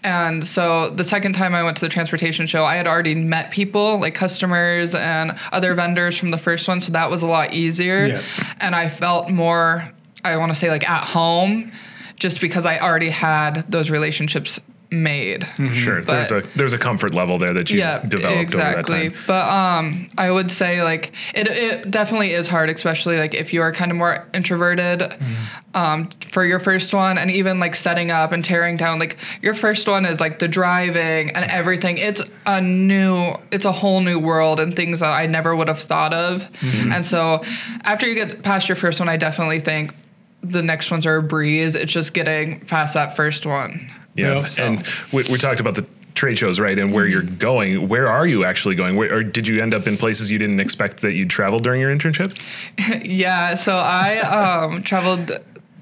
And 0.03 0.45
so 0.45 0.89
the 0.89 1.03
second 1.03 1.33
time 1.33 1.53
I 1.53 1.63
went 1.63 1.77
to 1.77 1.81
the 1.85 1.89
transportation 1.89 2.47
show, 2.47 2.63
I 2.63 2.75
had 2.75 2.87
already 2.87 3.15
met 3.15 3.51
people 3.51 3.99
like 3.99 4.15
customers 4.15 4.95
and 4.95 5.37
other 5.51 5.75
vendors 5.75 6.17
from 6.17 6.31
the 6.31 6.37
first 6.37 6.67
one, 6.67 6.81
so 6.81 6.91
that 6.93 7.09
was 7.11 7.21
a 7.21 7.27
lot 7.27 7.53
easier. 7.53 8.07
Yeah. 8.07 8.21
And 8.59 8.75
I 8.75 8.87
felt 8.89 9.29
more, 9.29 9.87
I 10.23 10.37
want 10.37 10.51
to 10.51 10.55
say 10.57 10.69
like 10.69 10.89
at 10.89 11.03
home, 11.03 11.71
just 12.15 12.41
because 12.41 12.65
I 12.65 12.79
already 12.79 13.09
had 13.09 13.69
those 13.71 13.89
relationships 13.91 14.59
made. 14.91 15.47
Sure. 15.71 16.01
there's 16.01 16.31
a 16.31 16.41
there's 16.55 16.73
a 16.73 16.77
comfort 16.77 17.13
level 17.13 17.37
there 17.37 17.53
that 17.53 17.69
you 17.69 17.77
Yeah, 17.79 18.03
developed 18.07 18.41
exactly. 18.41 18.95
over 19.07 19.09
that 19.09 19.13
time. 19.13 19.23
But 19.27 19.47
um, 19.47 20.09
I 20.17 20.31
would 20.31 20.49
say 20.51 20.81
like 20.83 21.11
it, 21.35 21.47
it 21.47 21.91
definitely 21.91 22.31
is 22.33 22.47
hard, 22.47 22.69
especially 22.69 23.17
like 23.17 23.33
if 23.33 23.53
you 23.53 23.61
are 23.61 23.71
kind 23.71 23.91
of 23.91 23.97
more 23.97 24.27
introverted. 24.33 25.01
Mm-hmm. 25.01 25.33
Um, 25.75 26.09
for 26.31 26.43
your 26.45 26.59
first 26.59 26.95
one, 26.95 27.19
and 27.19 27.29
even 27.29 27.59
like 27.59 27.75
setting 27.75 28.09
up 28.09 28.31
and 28.31 28.43
tearing 28.43 28.75
down, 28.75 28.97
like 28.97 29.17
your 29.43 29.53
first 29.53 29.87
one 29.87 30.03
is 30.03 30.19
like 30.19 30.39
the 30.39 30.47
driving 30.47 31.29
and 31.29 31.45
everything. 31.51 31.99
It's 31.99 32.23
a 32.47 32.59
new, 32.59 33.33
it's 33.51 33.65
a 33.65 33.71
whole 33.71 34.01
new 34.01 34.17
world 34.17 34.59
and 34.59 34.75
things 34.75 34.99
that 35.01 35.11
I 35.11 35.27
never 35.27 35.55
would 35.55 35.67
have 35.67 35.77
thought 35.77 36.11
of. 36.11 36.41
Mm-hmm. 36.53 36.91
And 36.91 37.05
so 37.05 37.43
after 37.83 38.07
you 38.07 38.15
get 38.15 38.41
past 38.41 38.67
your 38.67 38.77
first 38.77 38.99
one, 38.99 39.09
I 39.09 39.17
definitely 39.17 39.59
think 39.59 39.93
the 40.41 40.63
next 40.63 40.89
ones 40.89 41.05
are 41.05 41.17
a 41.17 41.23
breeze. 41.23 41.75
It's 41.75 41.91
just 41.91 42.15
getting 42.15 42.61
past 42.61 42.95
that 42.95 43.15
first 43.15 43.45
one. 43.45 43.91
Yeah, 44.19 44.33
Well, 44.35 44.45
so- 44.45 44.63
and 44.63 44.83
we, 45.13 45.23
we 45.31 45.37
talked 45.37 45.59
about 45.59 45.75
the 45.75 45.85
trade 46.15 46.37
shows, 46.37 46.59
right? 46.59 46.77
And 46.77 46.91
where 46.93 47.07
you're 47.07 47.21
Mm-hmm. 47.21 47.37
going. 47.37 47.87
Where 47.87 48.07
are 48.09 48.27
you 48.27 48.43
actually 48.43 48.75
going? 48.75 48.95
Where, 48.97 49.13
or 49.15 49.23
did 49.23 49.47
you 49.47 49.61
end 49.61 49.73
up 49.73 49.87
in 49.87 49.95
places 49.97 50.29
you 50.31 50.37
didn't 50.37 50.59
expect 50.59 50.99
that 51.01 51.13
you'd 51.13 51.29
travel 51.29 51.59
during 51.59 51.79
your 51.81 51.95
internship? 51.95 52.37
Yeah, 53.05 53.55
so 53.55 53.73
I 53.75 54.17
um, 54.19 54.83
traveled 54.83 55.31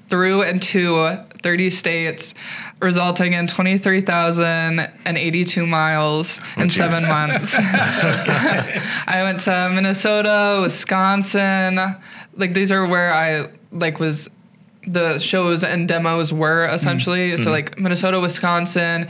through 0.08 0.42
and 0.42 0.62
to 0.62 1.16
30 1.42 1.70
states, 1.70 2.34
resulting 2.80 3.32
in 3.34 3.46
23,082 3.46 5.66
miles 5.66 6.40
in 6.56 6.68
geez. 6.68 6.76
seven 6.76 7.06
months. 7.08 7.54
I 7.58 9.20
went 9.22 9.40
to 9.40 9.70
Minnesota, 9.74 10.60
Wisconsin. 10.62 11.78
Like 12.36 12.54
these 12.54 12.72
are 12.72 12.86
where 12.88 13.12
I 13.12 13.48
like 13.72 13.98
was 14.00 14.28
the 14.92 15.18
shows 15.18 15.62
and 15.62 15.86
demos 15.86 16.32
were 16.32 16.66
essentially. 16.66 17.36
So 17.36 17.50
like 17.50 17.78
Minnesota, 17.78 18.20
Wisconsin, 18.20 19.08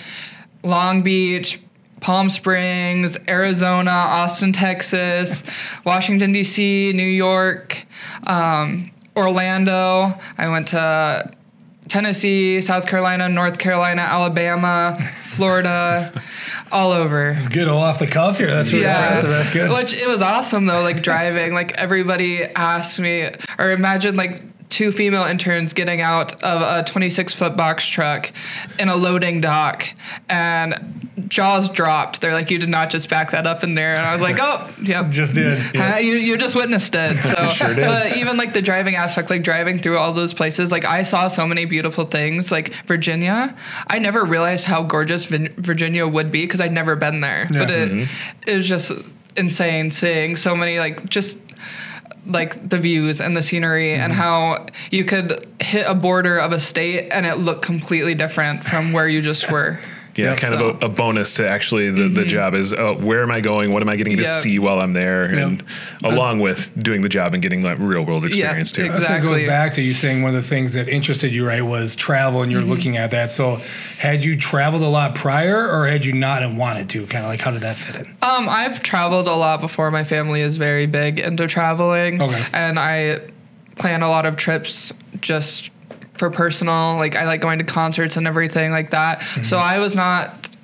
Long 0.62 1.02
Beach, 1.02 1.60
Palm 2.00 2.28
Springs, 2.28 3.16
Arizona, 3.28 3.90
Austin, 3.90 4.52
Texas, 4.52 5.42
Washington 5.84 6.32
D.C., 6.32 6.92
New 6.94 7.02
York, 7.02 7.84
um, 8.26 8.88
Orlando. 9.16 10.14
I 10.36 10.48
went 10.48 10.68
to 10.68 11.32
Tennessee, 11.88 12.60
South 12.60 12.86
Carolina, 12.86 13.28
North 13.28 13.58
Carolina, 13.58 14.02
Alabama, 14.02 14.98
Florida, 15.12 16.12
all 16.70 16.92
over. 16.92 17.30
It's 17.32 17.48
good 17.48 17.68
all 17.68 17.82
off 17.82 17.98
the 17.98 18.06
cuff 18.06 18.38
here. 18.38 18.50
That's 18.50 18.72
really 18.72 18.84
impressive. 18.84 19.30
That's 19.30 19.50
good. 19.50 19.72
Which 19.72 19.94
it 19.94 20.08
was 20.08 20.22
awesome 20.22 20.66
though, 20.66 20.82
like 20.82 21.02
driving. 21.02 21.52
Like 21.52 21.72
everybody 21.78 22.42
asked 22.42 23.00
me, 23.00 23.28
or 23.58 23.72
imagine 23.72 24.16
like 24.16 24.42
two 24.68 24.92
female 24.92 25.24
interns 25.24 25.72
getting 25.72 26.00
out 26.00 26.42
of 26.42 26.62
a 26.62 26.88
26 26.88 27.34
foot 27.34 27.56
box 27.56 27.86
truck 27.86 28.32
in 28.78 28.88
a 28.88 28.96
loading 28.96 29.40
dock 29.40 29.86
and 30.28 31.08
jaws 31.28 31.68
dropped. 31.68 32.20
They're 32.20 32.32
like, 32.32 32.50
you 32.50 32.58
did 32.58 32.68
not 32.68 32.90
just 32.90 33.08
back 33.08 33.30
that 33.30 33.46
up 33.46 33.64
in 33.64 33.74
there. 33.74 33.94
And 33.94 34.06
I 34.06 34.12
was 34.12 34.22
like, 34.22 34.36
oh, 34.40 34.72
yep. 34.82 35.10
Just 35.10 35.34
did. 35.34 35.58
Huh? 35.74 35.98
You, 35.98 36.14
you 36.14 36.36
just 36.36 36.54
witnessed 36.54 36.94
it. 36.94 37.18
So, 37.28 37.50
Sure 37.52 37.74
did. 37.74 37.86
but 37.86 38.16
even 38.16 38.36
like 38.36 38.54
the 38.54 38.62
driving 38.62 38.94
aspect, 38.94 39.28
like 39.28 39.42
driving 39.42 39.80
through 39.80 39.98
all 39.98 40.12
those 40.12 40.32
places, 40.32 40.72
like 40.72 40.84
I 40.84 41.02
saw 41.02 41.28
so 41.28 41.46
many 41.46 41.66
beautiful 41.66 42.04
things. 42.04 42.50
Like 42.50 42.72
Virginia, 42.86 43.54
I 43.86 43.98
never 43.98 44.24
realized 44.24 44.64
how 44.64 44.82
gorgeous 44.82 45.26
Vin- 45.26 45.52
Virginia 45.58 46.06
would 46.06 46.32
be 46.32 46.44
because 46.44 46.60
I'd 46.60 46.72
never 46.72 46.96
been 46.96 47.20
there. 47.20 47.46
Yeah. 47.50 47.58
But 47.58 47.70
it, 47.70 47.90
mm-hmm. 47.90 48.48
it 48.48 48.54
was 48.54 48.66
just 48.66 48.92
insane 49.36 49.90
seeing 49.90 50.36
so 50.36 50.56
many 50.56 50.78
like 50.78 51.06
just 51.08 51.38
like 52.28 52.68
the 52.68 52.78
views 52.78 53.20
and 53.20 53.36
the 53.36 53.42
scenery 53.42 53.94
and 53.94 54.12
mm-hmm. 54.12 54.20
how 54.20 54.66
you 54.90 55.04
could 55.04 55.46
hit 55.60 55.84
a 55.88 55.94
border 55.94 56.38
of 56.38 56.52
a 56.52 56.60
state 56.60 57.08
and 57.10 57.26
it 57.26 57.36
looked 57.36 57.62
completely 57.62 58.14
different 58.14 58.62
from 58.64 58.92
where 58.92 59.08
you 59.08 59.20
just 59.20 59.50
were. 59.50 59.80
Yeah, 60.18 60.30
Yeah, 60.30 60.36
kind 60.36 60.54
so- 60.58 60.68
of 60.70 60.82
a, 60.82 60.86
a 60.86 60.88
bonus 60.88 61.34
to 61.34 61.48
actually 61.48 61.90
the, 61.90 62.08
the 62.08 62.24
job 62.24 62.54
is 62.54 62.72
oh, 62.72 62.94
where 62.96 63.22
am 63.22 63.30
I 63.30 63.40
going? 63.40 63.72
What 63.72 63.82
am 63.82 63.88
I 63.88 63.96
getting 63.96 64.16
to 64.16 64.24
see 64.24 64.58
while 64.58 64.80
I'm 64.80 64.92
there? 64.92 65.22
And 65.22 65.62
along 66.02 66.40
with 66.40 66.70
doing 66.82 67.02
the 67.02 67.08
job 67.08 67.34
and 67.34 67.42
getting 67.42 67.60
that 67.62 67.78
real 67.78 68.04
world 68.04 68.24
experience 68.24 68.72
too. 68.72 68.84
exactly. 68.84 69.06
So 69.06 69.34
it 69.34 69.38
goes 69.40 69.46
back 69.46 69.72
to 69.74 69.82
you 69.82 69.94
saying 69.94 70.22
one 70.22 70.34
of 70.34 70.42
the 70.42 70.48
things 70.48 70.72
that 70.74 70.88
interested 70.88 71.32
you, 71.32 71.46
right, 71.46 71.62
was 71.62 71.94
travel, 71.96 72.42
and 72.42 72.50
you're 72.52 72.58
Mm-hmm. 72.60 72.70
looking 72.70 72.96
at 72.96 73.12
that. 73.12 73.30
So, 73.30 73.56
had 73.98 74.24
you 74.24 74.36
traveled 74.36 74.82
a 74.82 74.88
lot 74.88 75.14
prior, 75.14 75.68
or 75.70 75.86
had 75.86 76.04
you 76.04 76.12
not 76.12 76.42
and 76.42 76.58
wanted 76.58 76.88
to? 76.90 77.06
Kind 77.06 77.24
of 77.24 77.30
like, 77.30 77.40
how 77.40 77.52
did 77.52 77.60
that 77.62 77.78
fit 77.78 77.94
in? 77.94 78.06
Um, 78.22 78.48
I've 78.48 78.82
traveled 78.82 79.28
a 79.28 79.34
lot 79.34 79.60
before. 79.60 79.90
My 79.92 80.02
family 80.04 80.40
is 80.40 80.56
very 80.56 80.86
big 80.86 81.20
into 81.20 81.46
traveling. 81.46 82.20
Okay. 82.20 82.44
And 82.52 82.78
I 82.78 83.20
plan 83.76 84.02
a 84.02 84.08
lot 84.08 84.26
of 84.26 84.34
trips 84.36 84.92
just 85.20 85.70
for 86.18 86.30
personal. 86.30 86.96
Like 86.96 87.16
I 87.16 87.24
like 87.24 87.40
going 87.40 87.58
to 87.58 87.64
concerts 87.64 88.16
and 88.16 88.26
everything 88.26 88.70
like 88.70 88.90
that. 88.90 89.22
So 89.42 89.56
I 89.58 89.78
was 89.78 89.94
not 89.96 90.56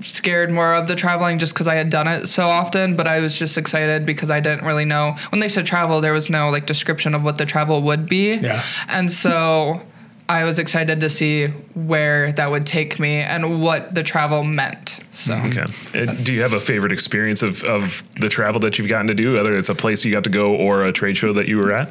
scared 0.00 0.50
more 0.50 0.74
of 0.74 0.88
the 0.88 0.94
traveling 0.94 1.38
just 1.38 1.54
because 1.54 1.66
I 1.66 1.74
had 1.74 1.88
done 1.90 2.06
it 2.06 2.26
so 2.26 2.42
often, 2.44 2.96
but 2.96 3.06
I 3.06 3.20
was 3.20 3.38
just 3.38 3.56
excited 3.56 4.04
because 4.04 4.30
I 4.30 4.40
didn't 4.40 4.64
really 4.64 4.84
know 4.84 5.16
when 5.30 5.40
they 5.40 5.48
said 5.48 5.64
travel, 5.66 6.00
there 6.00 6.12
was 6.12 6.28
no 6.28 6.50
like 6.50 6.66
description 6.66 7.14
of 7.14 7.22
what 7.22 7.38
the 7.38 7.46
travel 7.46 7.82
would 7.82 8.06
be. 8.08 8.34
Yeah. 8.34 8.62
And 8.88 9.10
so 9.10 9.80
I 10.28 10.44
was 10.44 10.58
excited 10.58 11.00
to 11.00 11.08
see 11.08 11.46
where 11.74 12.32
that 12.32 12.50
would 12.50 12.66
take 12.66 12.98
me 12.98 13.16
and 13.16 13.62
what 13.62 13.94
the 13.94 14.02
travel 14.02 14.44
meant. 14.44 15.00
So 15.12 15.34
Okay. 15.34 15.64
Uh, 15.94 16.12
do 16.22 16.32
you 16.32 16.42
have 16.42 16.52
a 16.52 16.60
favorite 16.60 16.92
experience 16.92 17.42
of, 17.42 17.62
of 17.62 18.02
the 18.20 18.28
travel 18.28 18.60
that 18.60 18.78
you've 18.78 18.88
gotten 18.88 19.06
to 19.06 19.14
do, 19.14 19.34
whether 19.34 19.56
it's 19.56 19.70
a 19.70 19.74
place 19.74 20.04
you 20.04 20.12
got 20.12 20.24
to 20.24 20.30
go 20.30 20.54
or 20.54 20.84
a 20.84 20.92
trade 20.92 21.16
show 21.16 21.32
that 21.32 21.48
you 21.48 21.56
were 21.56 21.72
at? 21.72 21.90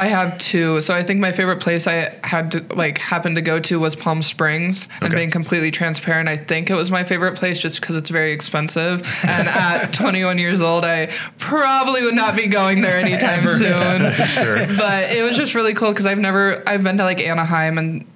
I 0.00 0.06
have 0.06 0.38
two. 0.38 0.80
So 0.80 0.94
I 0.94 1.02
think 1.02 1.20
my 1.20 1.30
favorite 1.30 1.60
place 1.60 1.86
I 1.86 2.18
had 2.24 2.50
to 2.52 2.64
like 2.74 2.96
happened 2.96 3.36
to 3.36 3.42
go 3.42 3.60
to 3.60 3.78
was 3.78 3.94
Palm 3.94 4.22
Springs. 4.22 4.86
Okay. 4.86 5.06
And 5.06 5.14
being 5.14 5.30
completely 5.30 5.70
transparent, 5.70 6.26
I 6.26 6.38
think 6.38 6.70
it 6.70 6.74
was 6.74 6.90
my 6.90 7.04
favorite 7.04 7.36
place 7.36 7.60
just 7.60 7.82
because 7.82 7.96
it's 7.96 8.08
very 8.08 8.32
expensive. 8.32 9.06
And 9.30 9.46
at 9.46 9.92
21 9.92 10.38
years 10.38 10.60
old, 10.62 10.84
I 10.84 11.12
probably 11.38 12.02
would 12.02 12.14
not 12.14 12.34
be 12.34 12.46
going 12.46 12.80
there 12.80 12.98
anytime 12.98 13.46
soon. 13.46 14.14
Sure. 14.30 14.66
But 14.76 15.10
it 15.10 15.22
was 15.22 15.36
just 15.36 15.54
really 15.54 15.74
cool 15.74 15.90
because 15.90 16.06
I've 16.06 16.18
never 16.18 16.62
I've 16.66 16.82
been 16.82 16.96
to 16.96 17.04
like 17.04 17.20
Anaheim 17.20 17.78
and 17.78 18.06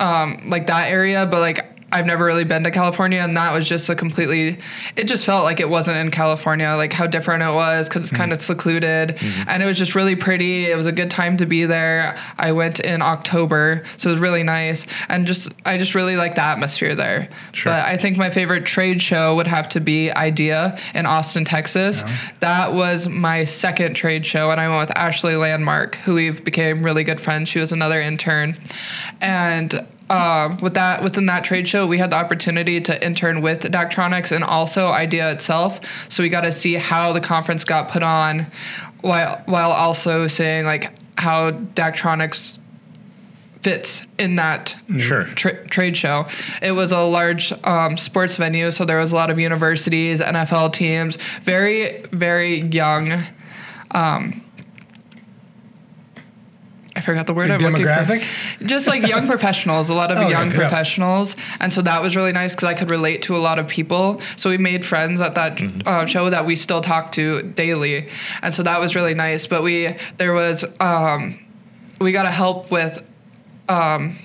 um, 0.00 0.48
like 0.48 0.66
that 0.66 0.90
area, 0.90 1.26
but 1.26 1.40
like 1.40 1.77
I've 1.90 2.04
never 2.04 2.26
really 2.26 2.44
been 2.44 2.64
to 2.64 2.70
California, 2.70 3.18
and 3.20 3.34
that 3.38 3.50
was 3.52 3.66
just 3.66 3.88
a 3.88 3.94
completely. 3.94 4.58
It 4.96 5.04
just 5.04 5.24
felt 5.24 5.44
like 5.44 5.58
it 5.58 5.70
wasn't 5.70 5.96
in 5.96 6.10
California, 6.10 6.68
like 6.76 6.92
how 6.92 7.06
different 7.06 7.42
it 7.42 7.54
was 7.54 7.88
because 7.88 8.02
it's 8.02 8.16
kind 8.16 8.30
of 8.30 8.40
mm. 8.40 8.42
secluded, 8.42 9.16
mm-hmm. 9.16 9.48
and 9.48 9.62
it 9.62 9.66
was 9.66 9.78
just 9.78 9.94
really 9.94 10.14
pretty. 10.14 10.66
It 10.66 10.76
was 10.76 10.86
a 10.86 10.92
good 10.92 11.10
time 11.10 11.38
to 11.38 11.46
be 11.46 11.64
there. 11.64 12.14
I 12.36 12.52
went 12.52 12.80
in 12.80 13.00
October, 13.00 13.84
so 13.96 14.10
it 14.10 14.12
was 14.12 14.20
really 14.20 14.42
nice, 14.42 14.86
and 15.08 15.26
just 15.26 15.50
I 15.64 15.78
just 15.78 15.94
really 15.94 16.16
like 16.16 16.34
the 16.34 16.42
atmosphere 16.42 16.94
there. 16.94 17.28
Sure. 17.52 17.72
But 17.72 17.86
I 17.86 17.96
think 17.96 18.18
my 18.18 18.28
favorite 18.28 18.66
trade 18.66 19.00
show 19.00 19.34
would 19.36 19.46
have 19.46 19.66
to 19.70 19.80
be 19.80 20.10
IDEA 20.10 20.78
in 20.94 21.06
Austin, 21.06 21.46
Texas. 21.46 22.04
That 22.40 22.74
was 22.74 23.08
my 23.08 23.44
second 23.44 23.94
trade 23.94 24.26
show, 24.26 24.50
and 24.50 24.60
I 24.60 24.68
went 24.68 24.88
with 24.88 24.96
Ashley 24.98 25.36
Landmark, 25.36 25.96
who 25.96 26.14
we've 26.14 26.44
became 26.44 26.82
really 26.82 27.04
good 27.04 27.20
friends. 27.20 27.48
She 27.48 27.60
was 27.60 27.72
another 27.72 27.98
intern, 27.98 28.58
and 29.22 29.86
um, 30.10 30.56
with 30.58 30.74
that 30.74 31.02
within 31.02 31.26
that 31.26 31.44
trade 31.44 31.68
show, 31.68 31.86
we 31.86 31.98
had 31.98 32.10
the 32.10 32.16
opportunity 32.16 32.80
to 32.80 33.04
intern 33.04 33.42
with 33.42 33.62
Daktronics 33.62 34.32
and 34.32 34.42
also 34.42 34.86
IDEA 34.86 35.32
itself. 35.32 35.80
So 36.08 36.22
we 36.22 36.28
got 36.28 36.42
to 36.42 36.52
see 36.52 36.74
how 36.74 37.12
the 37.12 37.20
conference 37.20 37.64
got 37.64 37.90
put 37.90 38.02
on, 38.02 38.46
while 39.02 39.42
while 39.46 39.70
also 39.70 40.26
seeing 40.26 40.64
like 40.64 40.92
how 41.18 41.50
Daktronics 41.52 42.58
fits 43.62 44.04
in 44.18 44.36
that 44.36 44.76
Sure. 44.98 45.24
tra- 45.24 45.66
trade 45.66 45.96
show. 45.96 46.26
It 46.62 46.72
was 46.72 46.92
a 46.92 47.00
large 47.02 47.52
um, 47.64 47.96
sports 47.96 48.36
venue, 48.36 48.70
so 48.70 48.84
there 48.84 48.98
was 48.98 49.10
a 49.12 49.16
lot 49.16 49.30
of 49.30 49.38
universities, 49.38 50.20
NFL 50.20 50.72
teams, 50.72 51.16
very 51.42 52.02
very 52.12 52.60
young. 52.62 53.24
Um, 53.90 54.42
I 56.98 57.00
forgot 57.00 57.28
the 57.28 57.32
word 57.32 57.48
Like 57.48 57.62
I'm 57.62 57.74
demographic? 57.74 58.24
Just 58.66 58.88
like 58.88 59.06
young 59.06 59.26
professionals, 59.34 59.88
a 59.88 59.94
lot 59.94 60.10
of 60.10 60.18
Oh, 60.18 60.28
young 60.28 60.50
yeah. 60.50 60.56
professionals, 60.56 61.36
and 61.60 61.72
so 61.72 61.80
that 61.82 62.02
was 62.02 62.16
really 62.16 62.32
nice 62.32 62.56
because 62.56 62.68
I 62.68 62.74
could 62.74 62.90
relate 62.90 63.22
to 63.22 63.36
a 63.36 63.38
lot 63.38 63.60
of 63.60 63.68
people. 63.68 64.20
So 64.34 64.50
we 64.50 64.58
made 64.58 64.84
friends 64.84 65.20
at 65.20 65.36
that 65.36 65.62
uh, 65.86 66.06
show 66.06 66.28
that 66.28 66.44
we 66.44 66.56
still 66.56 66.80
talk 66.80 67.12
to 67.12 67.42
daily, 67.42 68.08
and 68.42 68.52
so 68.52 68.64
that 68.64 68.80
was 68.80 68.96
really 68.96 69.14
nice. 69.14 69.46
But 69.46 69.62
we 69.62 69.94
there 70.16 70.32
was 70.34 70.64
um, 70.80 71.38
we 72.00 72.10
got 72.10 72.24
to 72.24 72.32
help 72.32 72.72
with 72.72 73.00
um, 73.68 74.18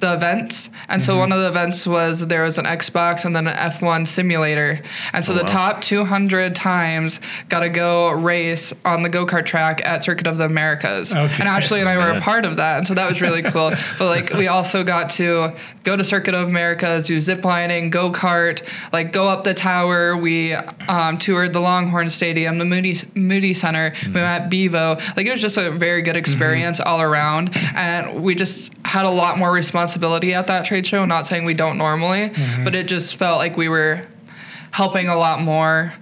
the 0.00 0.14
events. 0.14 0.70
And 0.88 1.02
so 1.02 1.12
mm-hmm. 1.12 1.20
one 1.20 1.32
of 1.32 1.40
the 1.40 1.48
events 1.48 1.86
was 1.86 2.26
there 2.26 2.44
was 2.44 2.58
an 2.58 2.64
Xbox 2.64 3.24
and 3.24 3.34
then 3.34 3.46
an 3.48 3.56
F1 3.56 4.06
simulator. 4.06 4.80
And 5.12 5.24
so 5.24 5.32
oh, 5.32 5.36
the 5.36 5.42
wow. 5.42 5.72
top 5.72 5.80
200 5.80 6.54
times 6.54 7.20
got 7.48 7.60
to 7.60 7.68
go 7.68 8.12
race 8.12 8.72
on 8.84 9.02
the 9.02 9.08
go 9.08 9.26
kart 9.26 9.44
track 9.44 9.84
at 9.84 10.04
Circuit 10.04 10.26
of 10.26 10.38
the 10.38 10.44
Americas. 10.44 11.12
Okay. 11.12 11.40
And 11.40 11.48
Ashley 11.48 11.80
and 11.80 11.88
I 11.88 11.96
were 11.96 12.16
a 12.16 12.20
part 12.20 12.44
of 12.44 12.56
that. 12.56 12.78
And 12.78 12.86
so 12.86 12.94
that 12.94 13.08
was 13.08 13.20
really 13.20 13.42
cool. 13.42 13.70
but 13.98 14.08
like 14.08 14.32
we 14.34 14.46
also 14.46 14.84
got 14.84 15.10
to 15.10 15.54
go 15.82 15.96
to 15.96 16.04
Circuit 16.04 16.34
of 16.34 16.46
Americas, 16.46 17.06
do 17.06 17.20
zip 17.20 17.44
lining, 17.44 17.90
go 17.90 18.12
kart, 18.12 18.62
like 18.92 19.12
go 19.12 19.26
up 19.26 19.44
the 19.44 19.54
tower. 19.54 20.16
We 20.16 20.52
um, 20.52 21.18
toured 21.18 21.52
the 21.52 21.60
Longhorn 21.60 22.10
Stadium, 22.10 22.58
the 22.58 22.64
Moody, 22.64 22.96
Moody 23.14 23.54
Center. 23.54 23.90
We 23.90 23.98
mm-hmm. 23.98 24.12
met 24.12 24.50
Bevo. 24.50 24.96
Like 25.16 25.26
it 25.26 25.30
was 25.30 25.40
just 25.40 25.56
a 25.56 25.72
very 25.72 26.02
good 26.02 26.10
mm-hmm. 26.10 26.18
experience 26.18 26.78
all 26.78 27.00
around. 27.00 27.56
And 27.74 28.22
we 28.22 28.34
just 28.34 28.72
had 28.84 29.04
a 29.04 29.10
lot 29.10 29.38
more 29.38 29.52
responsibility 29.88 30.34
at 30.34 30.46
that 30.48 30.66
trade 30.66 30.86
show. 30.86 31.04
Not 31.04 31.26
saying 31.26 31.44
we 31.44 31.54
don't 31.54 31.78
normally, 31.78 32.30
mm-hmm. 32.30 32.64
but 32.64 32.74
it 32.74 32.88
just 32.88 33.16
felt 33.16 33.38
like 33.38 33.56
we 33.56 33.68
were 33.68 34.02
helping 34.70 35.08
a 35.08 35.16
lot 35.16 35.40
more 35.40 35.94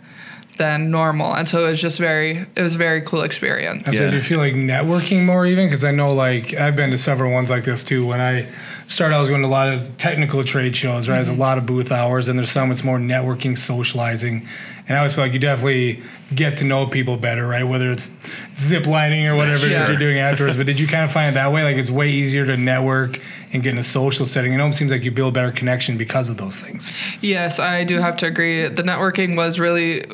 than 0.56 0.90
normal. 0.90 1.34
And 1.34 1.46
so 1.48 1.66
it 1.66 1.70
was 1.70 1.80
just 1.80 1.98
very, 1.98 2.46
it 2.54 2.62
was 2.62 2.74
a 2.74 2.78
very 2.78 3.02
cool 3.02 3.22
experience. 3.22 3.86
So 3.86 3.92
Yeah. 3.92 4.10
do 4.10 4.16
you 4.16 4.22
feel 4.22 4.38
like 4.38 4.54
networking 4.54 5.24
more 5.24 5.46
even? 5.46 5.66
Because 5.66 5.84
I 5.84 5.90
know 5.90 6.12
like 6.12 6.54
I've 6.54 6.76
been 6.76 6.90
to 6.90 6.98
several 6.98 7.32
ones 7.32 7.50
like 7.50 7.64
this 7.64 7.84
too. 7.84 8.06
When 8.06 8.20
I 8.20 8.46
started, 8.88 9.16
I 9.16 9.20
was 9.20 9.28
going 9.28 9.42
to 9.42 9.48
a 9.48 9.50
lot 9.50 9.68
of 9.68 9.96
technical 9.98 10.44
trade 10.44 10.76
shows, 10.76 11.08
right? 11.08 11.16
There's 11.16 11.28
a 11.28 11.32
mm-hmm. 11.32 11.40
lot 11.40 11.58
of 11.58 11.66
booth 11.66 11.90
hours, 11.90 12.28
and 12.28 12.38
there's 12.38 12.50
some 12.50 12.70
it's 12.70 12.84
more 12.84 12.98
networking, 12.98 13.58
socializing. 13.58 14.46
And 14.88 14.96
I 14.96 14.98
always 14.98 15.14
feel 15.14 15.24
like 15.24 15.32
you 15.32 15.38
definitely 15.38 16.02
get 16.34 16.58
to 16.58 16.64
know 16.64 16.86
people 16.86 17.16
better, 17.16 17.46
right? 17.46 17.64
Whether 17.64 17.90
it's 17.90 18.12
zip 18.54 18.86
lining 18.86 19.26
or 19.26 19.34
whatever 19.34 19.66
it 19.66 19.72
is 19.72 19.88
you're 19.88 19.98
doing 19.98 20.18
afterwards. 20.18 20.56
But 20.56 20.66
did 20.66 20.78
you 20.78 20.86
kind 20.86 21.04
of 21.04 21.12
find 21.12 21.30
it 21.30 21.34
that 21.34 21.52
way? 21.52 21.64
Like 21.64 21.76
it's 21.76 21.90
way 21.90 22.10
easier 22.10 22.46
to 22.46 22.56
network 22.56 23.20
and 23.52 23.62
get 23.62 23.72
in 23.72 23.78
a 23.78 23.84
social 23.84 24.26
setting. 24.26 24.52
It 24.52 24.60
almost 24.60 24.78
seems 24.78 24.90
like 24.90 25.04
you 25.04 25.10
build 25.10 25.34
better 25.34 25.50
connection 25.50 25.96
because 25.96 26.28
of 26.28 26.36
those 26.36 26.56
things. 26.56 26.90
Yes, 27.20 27.58
I 27.58 27.84
do 27.84 27.98
have 27.98 28.16
to 28.18 28.26
agree. 28.26 28.68
The 28.68 28.82
networking 28.82 29.36
was 29.36 29.58
really 29.58 30.04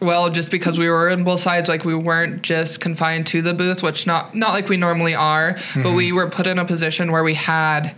well 0.00 0.30
just 0.30 0.50
because 0.50 0.78
we 0.78 0.88
were 0.88 1.08
in 1.10 1.24
both 1.24 1.40
sides 1.40 1.68
like 1.68 1.84
we 1.84 1.94
weren't 1.94 2.42
just 2.42 2.80
confined 2.80 3.26
to 3.26 3.42
the 3.42 3.54
booth 3.54 3.82
which 3.82 4.06
not 4.06 4.34
not 4.34 4.50
like 4.52 4.68
we 4.68 4.76
normally 4.76 5.14
are 5.14 5.56
but 5.76 5.94
we 5.94 6.12
were 6.12 6.28
put 6.28 6.46
in 6.46 6.58
a 6.58 6.64
position 6.64 7.12
where 7.12 7.22
we 7.22 7.34
had 7.34 7.94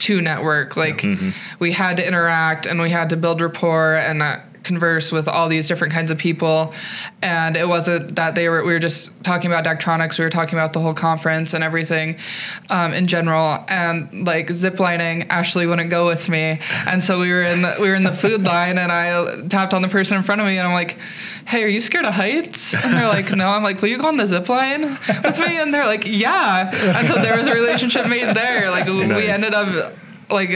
to 0.00 0.20
network. 0.20 0.76
Like 0.76 1.04
we 1.58 1.72
had 1.72 1.98
to 1.98 2.06
interact 2.06 2.66
and 2.66 2.80
we 2.80 2.90
had 2.90 3.10
to 3.10 3.16
build 3.16 3.40
rapport 3.40 3.96
and 3.96 4.22
uh, 4.22 4.38
converse 4.64 5.12
with 5.12 5.28
all 5.28 5.48
these 5.48 5.68
different 5.68 5.92
kinds 5.92 6.10
of 6.10 6.18
people. 6.18 6.72
And 7.22 7.56
it 7.56 7.68
wasn't 7.68 8.16
that 8.16 8.34
they 8.34 8.48
were 8.48 8.64
we 8.64 8.72
were 8.72 8.78
just 8.78 9.22
talking 9.24 9.50
about 9.50 9.64
Daktronics 9.64 10.18
we 10.18 10.24
were 10.24 10.30
talking 10.30 10.58
about 10.58 10.72
the 10.72 10.80
whole 10.80 10.94
conference 10.94 11.54
and 11.54 11.64
everything 11.64 12.18
um, 12.68 12.92
in 12.92 13.06
general. 13.06 13.64
And 13.68 14.26
like 14.26 14.48
ziplining 14.48 15.26
Ashley 15.30 15.66
wouldn't 15.66 15.90
go 15.90 16.06
with 16.06 16.28
me. 16.28 16.58
And 16.86 17.02
so 17.02 17.18
we 17.18 17.30
were 17.30 17.42
in 17.42 17.62
the, 17.62 17.76
we 17.80 17.88
were 17.88 17.94
in 17.94 18.04
the 18.04 18.12
food 18.12 18.42
line 18.42 18.78
and 18.78 18.92
I 18.92 19.46
tapped 19.48 19.74
on 19.74 19.82
the 19.82 19.88
person 19.88 20.16
in 20.16 20.22
front 20.22 20.40
of 20.40 20.46
me 20.46 20.58
and 20.58 20.66
I'm 20.66 20.74
like 20.74 20.98
hey 21.46 21.64
are 21.64 21.68
you 21.68 21.80
scared 21.80 22.04
of 22.04 22.14
heights? 22.14 22.74
And 22.74 22.94
they're 22.94 23.08
like 23.08 23.30
no. 23.32 23.48
I'm 23.48 23.62
like 23.62 23.80
will 23.80 23.88
you 23.88 23.98
go 23.98 24.08
on 24.08 24.16
the 24.16 24.26
zip 24.26 24.48
line 24.48 24.82
with 24.82 25.38
me? 25.38 25.58
And 25.58 25.72
they're 25.72 25.86
like 25.86 26.06
yeah. 26.06 26.96
And 26.98 27.08
so 27.08 27.14
there 27.20 27.36
was 27.36 27.46
a 27.46 27.54
relationship 27.54 28.06
made 28.06 28.34
there. 28.34 28.70
Like 28.70 28.86
we 28.86 29.26
ended 29.26 29.54
up 29.54 29.94
like 30.30 30.50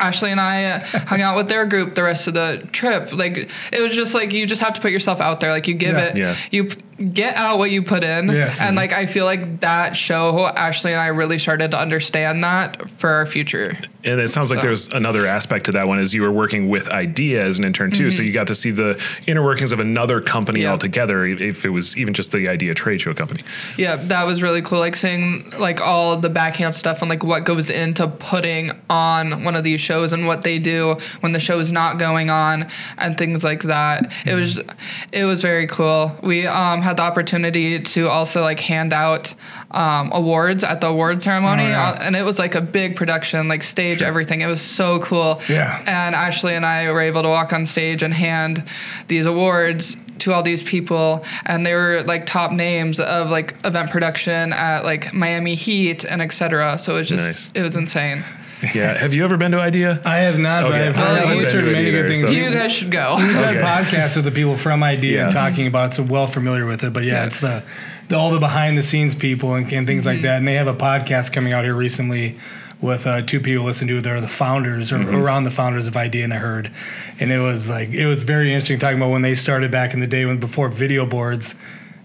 Ashley 0.00 0.30
and 0.30 0.40
I 0.40 0.64
uh, 0.64 0.78
hung 1.06 1.20
out 1.20 1.36
with 1.36 1.48
their 1.48 1.66
group 1.66 1.94
the 1.94 2.02
rest 2.02 2.26
of 2.28 2.34
the 2.34 2.66
trip. 2.72 3.12
Like 3.12 3.48
it 3.72 3.80
was 3.82 3.94
just 3.94 4.14
like 4.14 4.32
you 4.32 4.46
just 4.46 4.62
have 4.62 4.74
to 4.74 4.80
put 4.80 4.90
yourself 4.90 5.20
out 5.20 5.40
there. 5.40 5.50
Like 5.50 5.68
you 5.68 5.74
give 5.74 5.94
Yeah. 5.96 6.04
it, 6.08 6.16
Yeah. 6.16 6.36
you 6.50 6.68
get 7.12 7.34
out 7.36 7.58
what 7.58 7.70
you 7.70 7.82
put 7.82 8.02
in. 8.02 8.28
Yes. 8.28 8.60
And 8.60 8.76
like 8.76 8.92
I 8.92 9.06
feel 9.06 9.24
like 9.24 9.60
that 9.60 9.94
show, 9.96 10.46
Ashley 10.46 10.92
and 10.92 11.00
I 11.00 11.08
really 11.08 11.38
started 11.38 11.70
to 11.72 11.78
understand 11.78 12.42
that 12.44 12.90
for 12.90 13.10
our 13.10 13.26
future. 13.26 13.76
And 14.04 14.20
it 14.20 14.28
sounds 14.28 14.50
like 14.50 14.62
there's 14.62 14.86
another 14.92 15.26
aspect 15.26 15.66
to 15.66 15.72
that 15.72 15.88
one 15.88 15.98
is 15.98 16.14
you 16.14 16.22
were 16.22 16.30
working 16.30 16.68
with 16.68 16.88
Idea 16.88 17.44
as 17.44 17.58
an 17.58 17.64
intern 17.64 17.90
too, 17.90 18.12
so 18.12 18.22
you 18.22 18.32
got 18.32 18.46
to 18.46 18.54
see 18.54 18.70
the 18.70 19.02
inner 19.26 19.42
workings 19.42 19.72
of 19.72 19.80
another 19.80 20.20
company 20.20 20.56
Mm-hmm. 20.56 20.62
Yeah. 20.62 20.70
altogether, 20.70 21.26
if 21.26 21.64
it 21.64 21.70
was 21.70 21.96
even 21.96 22.14
just 22.14 22.30
the 22.32 22.48
Idea 22.48 22.72
trade 22.72 23.00
show 23.00 23.12
company. 23.12 23.42
Yeah, 23.76 23.96
that 23.96 24.24
was 24.24 24.42
really 24.42 24.62
cool. 24.62 24.78
Like 24.78 24.94
seeing 24.96 25.50
like 25.58 25.80
all 25.80 26.18
the 26.18 26.30
backhand 26.30 26.74
stuff 26.74 27.02
and 27.02 27.10
like 27.10 27.24
what 27.24 27.44
goes 27.44 27.68
into 27.68 28.06
putting 28.06 28.70
on 28.88 29.42
one 29.44 29.56
of 29.56 29.64
these 29.64 29.80
shows 29.80 30.12
and 30.12 30.26
what 30.26 30.42
they 30.42 30.58
do 30.60 30.96
when 31.20 31.32
the 31.32 31.40
show's 31.40 31.72
not 31.72 31.98
going 31.98 32.30
on 32.30 32.68
and 32.98 33.18
things 33.18 33.42
like 33.42 33.62
that. 33.64 34.12
It 34.24 34.34
was 34.34 34.62
it 35.12 35.24
was 35.24 35.42
very 35.42 35.66
cool. 35.66 36.16
We 36.22 36.46
um, 36.46 36.80
had 36.86 36.96
the 36.96 37.02
opportunity 37.02 37.80
to 37.80 38.08
also 38.08 38.40
like 38.40 38.60
hand 38.60 38.92
out 38.92 39.34
um, 39.72 40.10
awards 40.12 40.64
at 40.64 40.80
the 40.80 40.86
award 40.86 41.20
ceremony, 41.20 41.64
Oh, 41.64 41.68
yeah. 41.68 41.88
uh, 41.90 41.98
and 42.00 42.16
it 42.16 42.22
was 42.22 42.38
like 42.38 42.54
a 42.54 42.60
big 42.60 42.96
production, 42.96 43.48
like 43.48 43.62
stage, 43.62 44.00
everything. 44.02 44.40
It 44.40 44.46
was 44.46 44.62
so 44.62 45.00
cool. 45.00 45.40
Yeah. 45.48 45.78
And 45.86 46.14
Ashley 46.14 46.54
and 46.54 46.64
I 46.64 46.90
were 46.92 47.00
able 47.00 47.22
to 47.22 47.28
walk 47.28 47.52
on 47.52 47.66
stage 47.66 48.02
and 48.02 48.14
hand 48.14 48.64
these 49.08 49.26
awards 49.26 49.96
to 50.20 50.32
all 50.32 50.42
these 50.42 50.62
people 50.62 51.22
and 51.44 51.66
they 51.66 51.74
were 51.74 52.02
like 52.06 52.24
top 52.24 52.50
names 52.50 52.98
of 53.00 53.28
like 53.28 53.54
event 53.64 53.90
production 53.90 54.52
at 54.54 54.82
like 54.82 55.12
Miami 55.12 55.54
Heat 55.54 56.04
and 56.04 56.22
etc. 56.22 56.78
So 56.78 56.94
it 56.94 56.98
was 57.00 57.08
just 57.10 57.24
Nice. 57.26 57.50
it 57.54 57.60
was 57.62 57.76
insane. 57.76 58.24
Yeah. 58.74 58.96
Have 58.96 59.12
you 59.12 59.22
ever 59.24 59.36
been 59.36 59.52
to 59.52 59.60
Idea? 59.60 60.00
I 60.04 60.16
have 60.18 60.38
not, 60.38 60.62
but 60.64 60.80
I've 60.80 60.96
heard, 60.96 61.34
you 61.36 61.42
I've 61.42 61.48
should 61.48 61.64
heard 61.64 61.72
many 61.72 61.90
good 61.90 61.94
there, 62.00 62.06
things. 62.08 62.20
so- 62.20 62.28
You 62.30 62.50
guys 62.50 62.72
should 62.72 62.90
go. 62.90 63.16
We've 63.18 63.34
done 63.34 63.56
Okay. 63.58 63.64
podcasts 63.66 64.16
with 64.16 64.24
the 64.24 64.30
people 64.30 64.56
from 64.56 64.82
Idea 64.82 65.24
and 65.24 65.32
Yeah. 65.32 65.40
talking 65.48 65.66
about 65.66 65.92
it, 65.92 65.94
so 65.94 66.02
well 66.02 66.26
familiar 66.26 66.64
with 66.66 66.82
it. 66.82 66.92
But 66.92 67.04
yeah, 67.04 67.14
Yeah. 67.14 67.26
it's 67.26 67.40
the, 67.40 67.62
the 68.08 68.16
all 68.16 68.30
the 68.30 68.38
behind 68.38 68.78
the 68.78 68.82
scenes 68.82 69.14
people 69.14 69.54
and, 69.54 69.70
and 69.72 69.86
things 69.86 70.02
Mm-hmm. 70.04 70.08
like 70.08 70.22
that. 70.22 70.38
And 70.38 70.48
they 70.48 70.54
have 70.54 70.68
a 70.68 70.74
podcast 70.74 71.32
coming 71.32 71.52
out 71.52 71.64
here 71.64 71.74
recently 71.74 72.36
with 72.80 73.06
uh, 73.06 73.22
two 73.22 73.40
people 73.40 73.64
listen 73.64 73.88
to. 73.88 73.98
it. 73.98 74.04
They're 74.04 74.20
the 74.20 74.28
founders 74.28 74.90
or 74.92 75.00
around 75.02 75.44
the 75.44 75.50
founders 75.50 75.86
of 75.86 75.96
Idea, 75.96 76.24
and 76.24 76.32
I 76.32 76.36
heard, 76.38 76.70
and 77.20 77.30
it 77.32 77.38
was 77.38 77.68
like 77.68 77.90
it 77.92 78.06
was 78.06 78.22
very 78.22 78.52
interesting 78.52 78.78
talking 78.78 78.96
about 78.98 79.10
when 79.10 79.22
they 79.22 79.34
started 79.34 79.70
back 79.70 79.92
in 79.94 80.00
the 80.00 80.06
day 80.06 80.24
when 80.24 80.38
before 80.38 80.68
video 80.68 81.04
boards. 81.06 81.54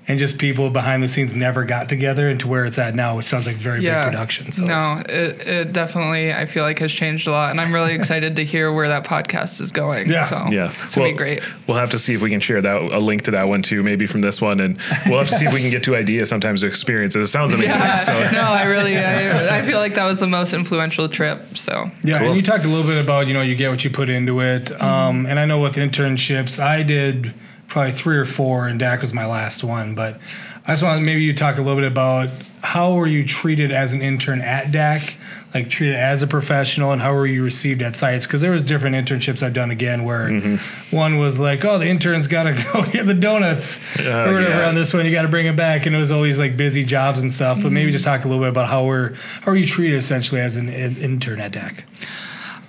And 0.08 0.18
just 0.18 0.40
people 0.40 0.72
behind 0.72 1.04
the 1.04 1.08
scenes 1.08 1.36
never 1.36 1.64
got 1.64 1.88
together 1.88 2.28
into 2.28 2.48
where 2.48 2.66
it's 2.66 2.80
at 2.80 2.96
now, 2.96 3.16
which 3.18 3.28
sounds 3.28 3.46
like 3.46 3.56
very 3.58 3.82
yeah. 3.82 4.04
big 4.04 4.12
production. 4.14 4.52
So 4.52 4.66
no, 4.66 5.02
it, 5.08 5.48
it 5.48 5.74
definitely 5.74 6.34
I 6.34 6.48
feel 6.48 6.64
like 6.64 6.80
has 6.80 6.92
changed 6.92 7.28
a 7.28 7.32
lot, 7.32 7.52
and 7.52 7.62
I'm 7.62 7.72
really 7.72 7.94
excited 7.94 8.36
to 8.38 8.44
hear 8.44 8.74
where 8.74 8.88
that 8.88 9.06
podcast 9.06 9.62
is 9.62 9.72
going. 9.72 10.10
Yeah. 10.10 10.26
So 10.26 10.48
Yeah, 10.50 10.74
it's 10.84 10.96
gonna 10.96 11.06
Well, 11.06 11.14
be 11.14 11.18
great. 11.18 11.44
We'll 11.68 11.78
have 11.78 11.92
to 11.92 12.00
see 12.00 12.16
if 12.16 12.22
we 12.22 12.32
can 12.32 12.40
share 12.40 12.62
that 12.62 12.76
a 12.82 13.00
link 13.00 13.22
to 13.24 13.32
that 13.32 13.48
one 13.48 13.62
too, 13.62 13.84
maybe 13.84 14.08
from 14.08 14.22
this 14.22 14.42
one, 14.42 14.60
and 14.60 14.78
we'll 15.06 15.20
have 15.20 15.30
to 15.30 15.36
see 15.36 15.46
if 15.46 15.54
we 15.54 15.62
can 15.62 15.70
get 15.70 15.84
to 15.84 15.96
ideas 15.96 16.30
sometimes 16.30 16.62
to 16.62 16.68
experience 16.68 17.16
it. 17.16 17.22
It 17.22 17.28
sounds 17.28 17.54
amazing. 17.54 17.74
Yeah, 17.76 17.98
So 18.00 18.14
no, 18.34 18.42
I 18.42 18.64
really, 18.64 18.98
I, 18.98 19.60
I 19.60 19.62
feel 19.62 19.78
like 19.78 19.94
that 19.94 20.06
was 20.08 20.20
the 20.20 20.28
most 20.28 20.54
influential 20.54 21.08
trip. 21.10 21.56
So 21.56 21.90
Yeah, 22.04 22.18
Cool. 22.18 22.28
and 22.30 22.36
you 22.36 22.42
talked 22.42 22.66
a 22.66 22.68
little 22.70 22.88
bit 22.90 23.00
about 23.00 23.28
you 23.28 23.34
know 23.36 23.42
you 23.42 23.56
get 23.56 23.70
what 23.70 23.84
you 23.84 23.92
put 23.92 24.10
into 24.10 24.42
it, 24.42 24.72
um, 24.82 25.28
and 25.28 25.40
I 25.40 25.46
know 25.46 25.60
with 25.60 25.76
internships 25.76 26.58
I 26.60 26.82
did 26.82 27.34
probably 27.72 27.92
three 27.94 28.18
or 28.18 28.26
four, 28.26 28.68
and 28.68 28.80
DAC 28.80 29.02
was 29.02 29.14
my 29.14 29.26
last 29.26 29.64
one. 29.64 29.96
But 29.96 30.20
I 30.66 30.74
just 30.74 30.84
want 30.84 31.04
maybe 31.04 31.24
you 31.24 31.34
talk 31.34 31.58
a 31.58 31.62
little 31.62 31.80
bit 31.82 31.90
about 31.90 32.30
how 32.62 32.94
were 32.94 33.08
you 33.08 33.24
treated 33.26 33.72
as 33.72 33.92
an 33.94 34.02
intern 34.02 34.42
at 34.42 34.72
DAC, 34.72 35.14
like 35.54 35.70
treated 35.70 35.96
as 35.96 36.22
a 36.22 36.28
professional, 36.28 36.92
and 36.92 37.02
how 37.02 37.14
were 37.14 37.26
you 37.26 37.44
received 37.44 37.82
at 37.82 37.96
sites? 37.96 38.28
Because 38.28 38.42
there 38.42 38.52
was 38.52 38.62
different 38.62 38.96
internships 38.96 39.42
I've 39.42 39.54
done 39.54 39.72
again 39.72 40.04
where 40.04 40.58
one 40.92 41.18
was 41.18 41.40
like, 41.40 41.64
oh, 41.66 41.80
the 41.80 41.88
intern's 41.88 42.28
got 42.28 42.44
to 42.44 42.54
go 42.74 42.84
get 42.92 43.06
the 43.06 43.14
donuts 43.14 43.80
Uh, 43.98 44.04
or 44.04 44.34
whatever. 44.34 44.42
yeah. 44.50 44.68
On 44.68 44.76
this 44.76 44.94
one, 44.94 45.06
you 45.06 45.12
got 45.12 45.24
to 45.24 45.28
bring 45.30 45.48
it 45.48 45.56
back, 45.56 45.86
and 45.86 45.96
it 45.96 46.00
was 46.00 46.12
always 46.12 46.38
like 46.38 46.56
busy 46.58 46.84
jobs 46.84 47.22
and 47.22 47.32
stuff. 47.32 47.58
But 47.64 47.72
maybe 47.72 47.92
just 47.92 48.06
talk 48.06 48.26
a 48.26 48.28
little 48.28 48.44
bit 48.44 48.50
about 48.50 48.68
how 48.68 48.84
were 48.86 49.16
how 49.42 49.54
are 49.54 49.56
you 49.56 49.66
treated 49.66 49.98
essentially 49.98 50.42
as 50.42 50.58
an 50.58 50.68
in- 50.70 50.98
intern 50.98 51.40
at 51.40 51.54
DAC? 51.54 51.84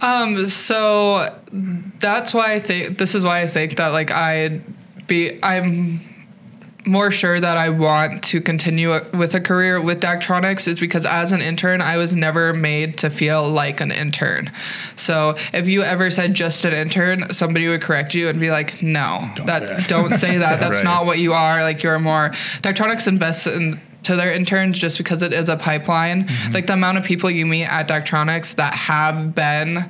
Um, 0.00 0.48
so 0.48 1.38
that's 2.00 2.34
why 2.34 2.54
I 2.54 2.58
think 2.58 2.98
this 2.98 3.14
is 3.14 3.24
why 3.24 3.42
I 3.42 3.46
think 3.46 3.76
that 3.76 3.88
like 3.88 4.10
I'd 4.10 4.62
be 5.06 5.38
I'm 5.42 6.00
more 6.84 7.10
sure 7.12 7.38
that 7.38 7.56
I 7.56 7.68
want 7.68 8.24
to 8.24 8.40
continue 8.40 8.90
with 9.16 9.34
a 9.34 9.40
career 9.40 9.80
with 9.80 10.00
Daktronics 10.00 10.66
is 10.66 10.80
because 10.80 11.06
as 11.06 11.30
an 11.30 11.40
intern, 11.40 11.80
I 11.80 11.96
was 11.96 12.14
never 12.16 12.52
made 12.52 12.98
to 12.98 13.10
feel 13.10 13.48
like 13.48 13.80
an 13.80 13.92
intern. 13.92 14.50
So 14.96 15.36
if 15.52 15.68
you 15.68 15.82
ever 15.82 16.10
said 16.10 16.34
just 16.34 16.64
an 16.64 16.72
intern, 16.72 17.30
somebody 17.32 17.68
would 17.68 17.82
correct 17.82 18.14
you 18.14 18.28
and 18.28 18.40
be 18.40 18.50
like, 18.50 18.82
no, 18.82 19.30
Don't 19.36 19.46
that, 19.46 19.60
say 19.68 19.74
that." 19.76 19.88
don't 19.88 20.14
say 20.14 20.38
that. 20.38 20.60
That's 20.60 20.76
Right. 20.76 20.84
not 20.84 21.06
what 21.06 21.18
you 21.18 21.32
are. 21.32 21.62
Like 21.62 21.82
you're 21.84 21.98
more 22.00 22.30
Daktronics 22.62 23.06
invests 23.06 23.46
in 23.46 23.80
to 24.02 24.16
their 24.16 24.32
interns 24.32 24.76
just 24.76 24.98
because 24.98 25.22
it 25.22 25.32
is 25.32 25.48
a 25.48 25.56
pipeline. 25.56 26.24
Mm-hmm. 26.24 26.52
Like 26.52 26.66
the 26.66 26.72
amount 26.72 26.98
of 26.98 27.04
people 27.04 27.30
you 27.30 27.46
meet 27.46 27.66
at 27.66 27.86
Daktronics 27.86 28.56
that 28.56 28.74
have 28.74 29.32
been 29.36 29.88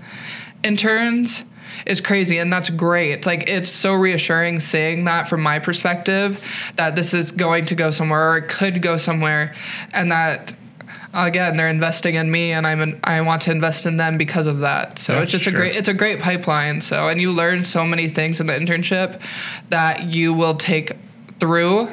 interns 0.62 1.44
is 1.87 2.01
crazy 2.01 2.39
and 2.39 2.53
that's 2.53 2.71
great. 2.71 3.27
Like 3.27 3.49
it's 3.49 3.69
so 3.69 3.95
reassuring 3.95 4.61
seeing 4.61 5.05
that 5.05 5.29
from 5.29 5.43
my 5.43 5.59
perspective 5.59 6.41
that 6.77 6.95
this 6.97 7.15
is 7.15 7.33
going 7.33 7.67
to 7.67 7.75
go 7.75 7.91
somewhere 7.91 8.33
or 8.33 8.37
it 8.39 8.49
could 8.49 8.83
go 8.83 8.97
somewhere 8.97 9.55
and 9.93 10.11
that 10.13 10.55
again 11.15 11.57
they're 11.57 11.69
investing 11.69 12.15
in 12.15 12.31
me 12.31 12.53
and 12.53 12.67
i'm 12.67 12.81
an, 12.81 12.99
i 13.05 13.21
want 13.21 13.43
to 13.43 13.51
invest 13.51 13.85
in 13.85 13.99
them 13.99 14.17
because 14.17 14.47
of 14.47 14.61
that 14.61 14.99
so 14.99 15.13
Yeah, 15.13 15.23
it's 15.23 15.33
just 15.33 15.45
sure. 15.45 15.53
a 15.53 15.57
great 15.57 15.77
it's 15.77 15.89
a 15.89 15.95
great 15.95 16.21
pipeline 16.21 16.81
so 16.81 17.09
and 17.09 17.21
you 17.21 17.31
learn 17.31 17.65
so 17.65 17.85
many 17.85 18.09
things 18.09 18.41
in 18.41 18.47
the 18.47 18.55
internship 18.55 19.21
that 19.69 20.05
you 20.05 20.33
will 20.33 20.55
take 20.55 20.93
through 21.39 21.89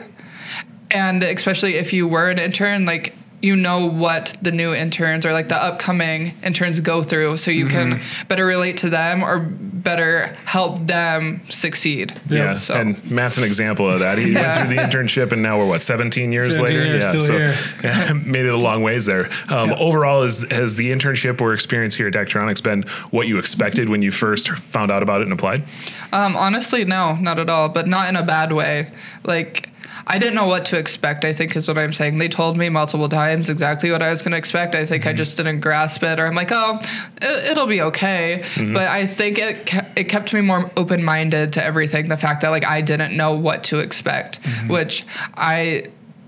and 0.91 1.21
especially 1.23 1.75
if 1.75 1.91
you 1.91 2.07
were 2.07 2.29
an 2.29 2.39
intern 2.39 2.85
like 2.85 3.13
you 3.41 3.55
know 3.55 3.89
what 3.89 4.35
the 4.41 4.51
new 4.51 4.73
interns 4.73 5.25
or 5.25 5.31
like 5.31 5.47
the 5.47 5.55
upcoming 5.55 6.33
interns 6.43 6.79
go 6.81 7.01
through 7.01 7.37
so 7.37 7.51
you 7.51 7.67
can 7.67 8.01
better 8.27 8.45
relate 8.45 8.77
to 8.77 8.89
them 8.89 9.23
or 9.23 9.39
better 9.39 10.27
help 10.45 10.79
them 10.85 11.41
succeed 11.49 12.13
Yeah, 12.29 12.55
so 12.55 12.75
and 12.75 13.09
Matt's 13.09 13.37
an 13.37 13.45
example 13.45 13.89
of 13.89 13.99
that. 13.99 14.17
He 14.17 14.33
went 14.35 14.55
through 14.55 14.67
the 14.67 14.75
internship, 14.75 15.31
and 15.31 15.41
now 15.41 15.57
we're 15.57 15.67
what 15.67 15.81
17 15.81 16.31
years 16.31 16.57
17 16.57 16.77
later. 16.77 16.85
years, 16.85 17.03
yeah, 17.03 17.09
still 17.09 17.19
so 17.21 17.37
here. 17.37 17.55
yeah, 17.83 18.13
made 18.13 18.45
it 18.45 18.53
a 18.53 18.57
long 18.57 18.83
ways 18.83 19.05
there. 19.05 19.29
Um, 19.49 19.71
Overall, 19.73 20.23
is, 20.23 20.45
has 20.51 20.75
the 20.75 20.91
internship 20.91 21.39
or 21.39 21.53
experience 21.53 21.95
here 21.95 22.07
at 22.07 22.13
Daktronics 22.13 22.61
been 22.61 22.83
what 23.11 23.27
you 23.27 23.37
expected 23.37 23.89
when 23.89 24.01
you 24.01 24.11
first 24.11 24.49
found 24.49 24.91
out 24.91 25.01
about 25.01 25.21
it 25.21 25.23
and 25.23 25.33
applied? 25.33 25.63
Um, 26.11 26.35
honestly, 26.35 26.83
no, 26.85 27.15
not 27.15 27.39
at 27.39 27.49
all, 27.49 27.69
but 27.69 27.87
not 27.87 28.09
in 28.09 28.15
a 28.15 28.25
bad 28.25 28.51
way. 28.51 28.91
Like, 29.23 29.69
I 30.07 30.17
didn't 30.19 30.35
know 30.35 30.47
what 30.47 30.65
to 30.65 30.77
expect, 30.77 31.25
I 31.25 31.33
think 31.33 31.55
is 31.55 31.67
what 31.67 31.77
I'm 31.77 31.93
saying. 31.93 32.17
They 32.17 32.27
told 32.27 32.57
me 32.57 32.69
multiple 32.69 33.09
times 33.09 33.49
exactly 33.49 33.91
what 33.91 34.01
I 34.01 34.09
was 34.09 34.21
going 34.21 34.31
to 34.31 34.37
expect. 34.37 34.75
I 34.75 34.85
think 34.85 35.05
I 35.05 35.09
mm-hmm. 35.09 35.17
just 35.17 35.37
didn't 35.37 35.59
grasp 35.59 36.03
it, 36.03 36.19
or 36.19 36.25
I'm 36.25 36.35
like, 36.35 36.49
oh, 36.51 36.79
it, 37.21 37.51
it'll 37.51 37.67
be 37.67 37.81
okay. 37.81 38.41
Mm-hmm. 38.55 38.73
But 38.73 38.87
I 38.87 39.07
think 39.07 39.37
it, 39.39 39.65
ke- 39.65 39.97
it 39.97 40.05
kept 40.05 40.33
me 40.33 40.41
more 40.41 40.71
open 40.77 41.03
minded 41.03 41.53
to 41.53 41.63
everything. 41.63 42.07
The 42.07 42.17
fact 42.17 42.41
that, 42.41 42.49
like, 42.49 42.65
I 42.65 42.81
didn't 42.81 43.15
know 43.15 43.35
what 43.35 43.63
to 43.65 43.79
expect, 43.79 44.41
mm-hmm. 44.41 44.71
which 44.71 45.05
I. 45.35 45.85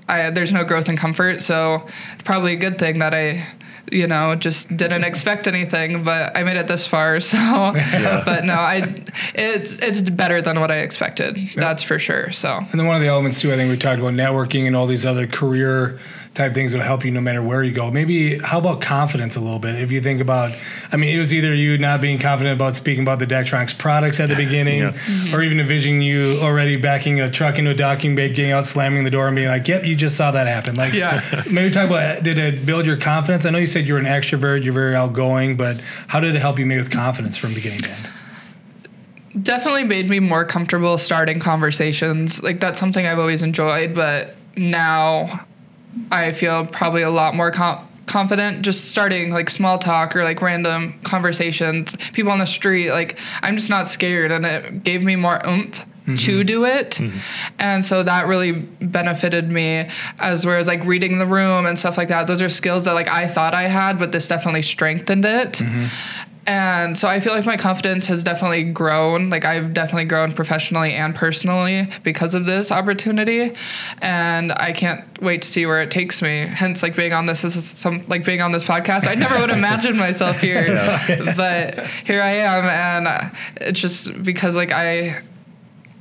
I, 0.10 0.30
there's 0.30 0.52
no 0.52 0.66
growth 0.66 0.90
and 0.90 0.98
comfort, 0.98 1.42
so 1.42 1.88
probably 2.26 2.52
a 2.52 2.58
good 2.58 2.78
thing 2.78 3.00
that 3.00 3.14
I, 3.14 3.48
you 3.91 4.08
know, 4.08 4.36
just 4.36 4.75
didn't 4.75 5.04
expect 5.04 5.47
anything. 5.47 6.04
But 6.04 6.36
I 6.36 6.43
made 6.43 6.58
it 6.58 6.67
this 6.67 6.88
far, 6.88 7.19
so. 7.19 7.38
But 7.38 8.45
no, 8.45 8.54
I, 8.54 9.04
it's 9.36 9.77
it's 9.77 10.01
better 10.01 10.41
than 10.41 10.60
what 10.60 10.71
I 10.71 10.80
expected. 10.80 11.38
That's 11.56 11.84
for 11.84 11.99
sure. 11.99 12.32
So 12.32 12.49
And 12.49 12.80
then 12.80 12.88
one 12.88 12.95
of 12.95 13.01
the 13.01 13.08
elements 13.08 13.39
too, 13.41 13.54
I 13.54 13.56
think 13.58 13.69
we 13.69 13.77
talked 13.77 13.99
about 13.99 14.13
networking 14.13 14.67
and 14.67 14.75
all 14.75 14.88
these 14.88 15.06
other 15.06 15.27
career 15.27 15.99
type 16.34 16.54
things 16.54 16.72
that 16.72 16.78
will 16.78 16.86
help 16.86 17.04
you 17.04 17.12
no 17.12 17.20
matter 17.20 17.41
where 17.41 17.62
you 17.62 17.74
go. 17.74 17.91
Maybe 17.91 18.39
how 18.39 18.58
about 18.60 18.80
confidence 18.80 19.36
a 19.36 19.41
little 19.41 19.60
bit? 19.60 19.76
If 19.76 19.91
you 19.91 20.00
think 20.02 20.22
about, 20.22 20.56
I 20.89 20.96
mean, 20.96 21.13
it 21.13 21.20
was 21.20 21.34
either 21.34 21.54
you 21.54 21.78
not 21.78 22.00
being 22.00 22.20
confident 22.20 22.56
about 22.56 22.74
speaking 22.74 23.04
about 23.04 23.20
the 23.20 23.28
Daktronics 23.28 23.78
products 23.78 24.17
at 24.22 24.30
the 24.30 24.36
beginning, 24.46 24.80
Yeah. 24.80 25.36
or 25.36 25.41
even 25.44 25.60
envisioning 25.60 26.02
you 26.02 26.38
already 26.41 26.78
backing 26.80 27.20
a 27.20 27.30
truck 27.30 27.60
into 27.60 27.72
a 27.72 27.74
docking 27.74 28.15
bay, 28.15 28.30
getting 28.30 28.52
out, 28.54 28.65
slamming 28.65 29.04
the 29.04 29.10
door, 29.10 29.28
and 29.28 29.36
being 29.36 29.50
like, 29.50 29.67
"Yep, 29.67 29.84
you 29.84 29.94
just 29.94 30.15
saw 30.15 30.32
that 30.32 30.48
happen." 30.48 30.76
Like, 30.76 30.94
Yeah. 30.94 31.20
maybe 31.52 31.70
talk 31.70 31.88
about 31.88 32.24
did 32.24 32.38
it 32.38 32.65
build 32.65 32.86
your 32.86 32.96
confidence? 32.98 33.46
I 33.46 33.50
know 33.50 33.58
you 33.60 33.67
said 33.67 33.86
you're 33.86 33.98
an 33.98 34.06
extrovert, 34.06 34.63
you're 34.63 34.74
very 34.74 34.96
outgoing, 34.96 35.58
but 35.58 35.82
how 36.08 36.22
did 36.22 36.34
it 36.34 36.39
help 36.39 36.58
you 36.60 36.65
maybe 36.65 36.80
with 36.82 36.91
confidence 36.91 37.36
from 37.38 37.54
beginning 37.54 37.82
to 37.82 37.89
end? 37.91 38.08
definitely 39.44 39.86
made 39.86 40.10
me 40.10 40.20
more 40.20 40.44
comfortable 40.46 40.98
starting 40.98 41.39
conversations. 41.39 42.41
Like 42.44 42.60
that's 42.60 42.78
something 42.80 43.06
I've 43.06 43.17
always 43.20 43.44
enjoyed, 43.44 43.96
but 43.96 44.36
now 44.58 45.46
I 46.12 46.32
feel 46.32 46.65
probably 46.65 47.01
a 47.01 47.10
lot 47.10 47.36
more 47.36 47.51
com- 47.51 47.88
confident 48.06 48.63
just 48.63 48.91
starting 48.91 49.32
like 49.32 49.49
small 49.49 49.77
talk 49.77 50.15
or 50.15 50.23
like 50.23 50.41
random 50.41 50.99
conversations. 51.04 51.95
People 52.13 52.32
on 52.32 52.39
the 52.39 52.45
street, 52.45 52.91
like 52.91 53.17
I'm 53.41 53.56
just 53.56 53.69
not 53.69 53.88
scared, 53.88 54.32
and 54.32 54.45
it 54.45 54.84
gave 54.84 55.04
me 55.04 55.15
more 55.15 55.39
oomph. 55.47 55.86
To 56.04 56.13
mm-hmm. 56.13 56.45
do 56.47 56.65
it, 56.65 56.89
mm-hmm. 56.95 57.19
and 57.60 57.86
so 57.86 58.01
that 58.01 58.25
really 58.25 58.54
benefited 58.54 59.51
me 59.51 59.88
as 60.17 60.47
whereas 60.47 60.65
like 60.65 60.84
reading 60.84 61.19
the 61.19 61.27
room 61.27 61.67
and 61.67 61.77
stuff 61.77 61.95
like 61.95 62.08
that. 62.08 62.25
Those 62.25 62.41
are 62.41 62.49
skills 62.49 62.86
that 62.86 62.93
like 62.93 63.08
I 63.08 63.27
thought 63.27 63.54
I 63.54 63.67
had, 63.67 63.99
but 63.99 64.12
this 64.12 64.27
definitely 64.27 64.63
strengthened 64.63 65.25
it. 65.25 65.54
Mm-hmm. 65.54 65.86
And 66.47 66.97
so 66.97 67.08
I 67.08 67.19
feel 67.19 67.34
like 67.34 67.45
my 67.45 67.58
confidence 67.58 68.08
has 68.08 68.23
definitely 68.23 68.63
grown. 68.63 69.30
Like 69.30 69.45
I've 69.45 69.73
definitely 69.73 70.06
grown 70.06 70.34
professionally 70.34 70.93
and 70.93 71.13
personally 71.13 71.88
because 72.04 72.34
of 72.34 72.45
this 72.45 72.71
opportunity. 72.71 73.54
And 74.01 74.51
I 74.54 74.71
can't 74.71 75.04
wait 75.21 75.43
to 75.43 75.47
see 75.47 75.65
where 75.67 75.82
it 75.82 75.91
takes 75.91 76.21
me. 76.21 76.39
Hence 76.39 76.82
like 76.82 76.95
being 76.95 77.13
on 77.13 77.27
this 77.27 77.43
is 77.43 77.63
some 77.63 78.04
like 78.08 78.25
being 78.25 78.41
on 78.41 78.51
this 78.51 78.63
podcast. 78.63 79.08
I 79.08 79.13
never 79.13 79.39
would 79.39 79.51
imagine 79.51 79.97
myself 79.97 80.39
here. 80.41 80.75
But 81.36 81.86
here 82.06 82.21
I 82.21 82.32
am 82.32 82.65
and 82.65 83.32
it's 83.58 83.80
just 83.80 84.23
because 84.23 84.56
like 84.56 84.71
I 84.71 85.21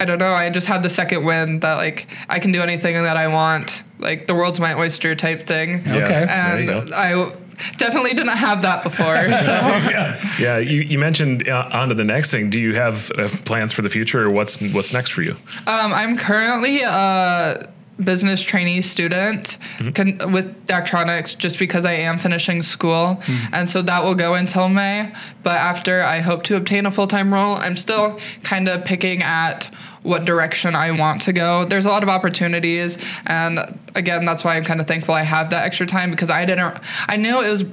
I 0.00 0.06
don't 0.06 0.18
know, 0.18 0.32
I 0.32 0.48
just 0.48 0.66
had 0.66 0.82
the 0.82 0.88
second 0.88 1.26
win 1.26 1.60
that 1.60 1.74
like 1.74 2.06
I 2.30 2.38
can 2.38 2.52
do 2.52 2.62
anything 2.62 2.94
that 2.94 3.18
I 3.18 3.28
want. 3.28 3.84
Like 3.98 4.26
the 4.26 4.34
world's 4.34 4.58
my 4.58 4.72
oyster 4.78 5.14
type 5.14 5.44
thing. 5.44 5.82
Yeah, 5.84 6.06
Okay. 6.06 6.26
And. 6.30 6.94
I 6.94 7.36
definitely 7.76 8.14
didn't 8.14 8.36
have 8.36 8.62
that 8.62 8.82
before. 8.82 9.34
So 9.34 9.52
Yeah, 10.42 10.58
you, 10.58 10.82
you 10.82 10.98
mentioned 10.98 11.48
uh, 11.48 11.68
on 11.72 11.88
to 11.88 11.94
the 11.94 12.04
next 12.04 12.30
thing. 12.30 12.50
Do 12.50 12.60
you 12.60 12.74
have 12.74 13.10
uh, 13.18 13.28
plans 13.44 13.72
for 13.72 13.82
the 13.82 13.90
future, 13.90 14.22
or 14.22 14.30
what's 14.30 14.60
what's 14.72 14.92
next 14.92 15.10
for 15.10 15.22
you? 15.22 15.32
Um, 15.66 15.92
I'm 15.92 16.16
currently 16.16 16.80
a 16.82 17.68
business 18.04 18.40
trainee 18.40 18.80
student 18.80 19.58
con- 19.94 20.18
with 20.32 20.66
Daktronics 20.66 21.36
just 21.36 21.58
because 21.58 21.84
I 21.84 21.92
am 21.92 22.18
finishing 22.18 22.62
school. 22.62 23.22
And 23.52 23.68
so 23.68 23.82
that 23.82 24.02
will 24.02 24.14
go 24.14 24.34
until 24.34 24.68
May. 24.70 25.12
But 25.42 25.58
after 25.58 26.00
I 26.00 26.20
hope 26.20 26.42
to 26.44 26.56
obtain 26.56 26.86
a 26.86 26.90
full 26.90 27.06
time 27.06 27.32
role, 27.32 27.56
I'm 27.56 27.76
still 27.76 28.18
kind 28.42 28.68
of 28.68 28.84
picking 28.84 29.22
at 29.22 29.72
what 30.02 30.24
direction 30.24 30.74
I 30.74 30.92
want 30.92 31.20
to 31.22 31.32
go. 31.32 31.64
There's 31.66 31.86
a 31.86 31.88
lot 31.90 32.02
of 32.02 32.08
opportunities. 32.08 32.96
And 33.26 33.78
again, 33.94 34.24
that's 34.24 34.44
why 34.44 34.56
I'm 34.56 34.64
kind 34.64 34.80
of 34.80 34.86
thankful 34.86 35.14
I 35.14 35.22
have 35.22 35.50
that 35.50 35.64
extra 35.64 35.86
time 35.86 36.10
because 36.10 36.30
I 36.30 36.44
didn't, 36.46 36.78
I 37.08 37.16
knew 37.16 37.40
it 37.42 37.50
was 37.50 37.64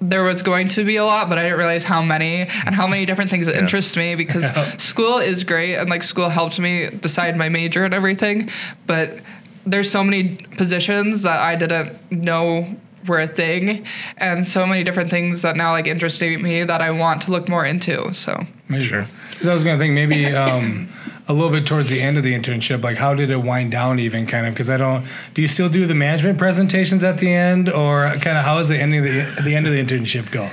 there 0.00 0.22
was 0.22 0.42
going 0.42 0.68
to 0.68 0.84
be 0.84 0.94
a 0.94 1.04
lot, 1.04 1.28
but 1.28 1.38
I 1.38 1.42
didn't 1.42 1.58
realize 1.58 1.82
how 1.82 2.00
many 2.02 2.42
and 2.64 2.72
how 2.72 2.86
many 2.86 3.04
different 3.04 3.30
things 3.30 3.46
that 3.46 3.56
interest 3.56 3.96
me 3.96 4.14
because 4.14 4.46
school 4.82 5.18
is 5.18 5.42
great 5.42 5.74
and 5.74 5.90
like 5.90 6.04
school 6.04 6.28
helped 6.28 6.60
me 6.60 6.88
decide 7.00 7.36
my 7.36 7.48
major 7.48 7.84
and 7.84 7.92
everything. 7.92 8.48
But 8.86 9.20
there's 9.66 9.90
so 9.90 10.04
many 10.04 10.36
positions 10.56 11.22
that 11.22 11.40
I 11.40 11.56
didn't 11.56 12.12
know 12.12 12.76
were 13.08 13.20
a 13.20 13.26
thing 13.26 13.86
and 14.18 14.46
so 14.46 14.66
many 14.66 14.84
different 14.84 15.10
things 15.10 15.42
that 15.42 15.56
now 15.56 15.72
like 15.72 15.86
interest 15.86 16.20
me 16.20 16.62
that 16.62 16.80
I 16.80 16.90
want 16.92 17.22
to 17.22 17.32
look 17.32 17.48
more 17.48 17.64
into. 17.64 18.14
So 18.14 18.40
Maybe. 18.68 18.84
Sure. 18.84 19.04
'Cause 19.38 19.46
I 19.48 19.54
was 19.54 19.64
going 19.64 19.78
to 19.78 19.82
think 19.82 19.94
maybe 19.94 20.26
um, 20.26 20.88
a 21.28 21.32
little 21.34 21.50
bit 21.50 21.66
towards 21.66 21.90
the 21.90 22.00
end 22.00 22.16
of 22.16 22.24
the 22.24 22.32
internship, 22.32 22.82
like 22.82 22.96
how 22.96 23.12
did 23.14 23.28
it 23.30 23.36
wind 23.42 23.70
down 23.70 23.98
even 24.00 24.26
kind 24.26 24.46
of? 24.46 24.54
Because 24.54 24.70
I 24.70 24.78
don't, 24.78 25.06
do 25.34 25.42
you 25.42 25.48
still 25.48 25.68
do 25.68 25.86
the 25.86 25.94
management 25.94 26.38
presentations 26.38 27.04
at 27.04 27.18
the 27.18 27.32
end 27.32 27.68
or 27.68 28.02
kind 28.20 28.38
of 28.38 28.44
how 28.44 28.58
is 28.58 28.68
the 28.68 28.78
ending 28.78 29.00
of 29.00 29.04
the, 29.36 29.42
the 29.42 29.54
end 29.54 29.66
of 29.66 29.72
the 29.74 29.78
internship 29.84 30.30
go? 30.30 30.48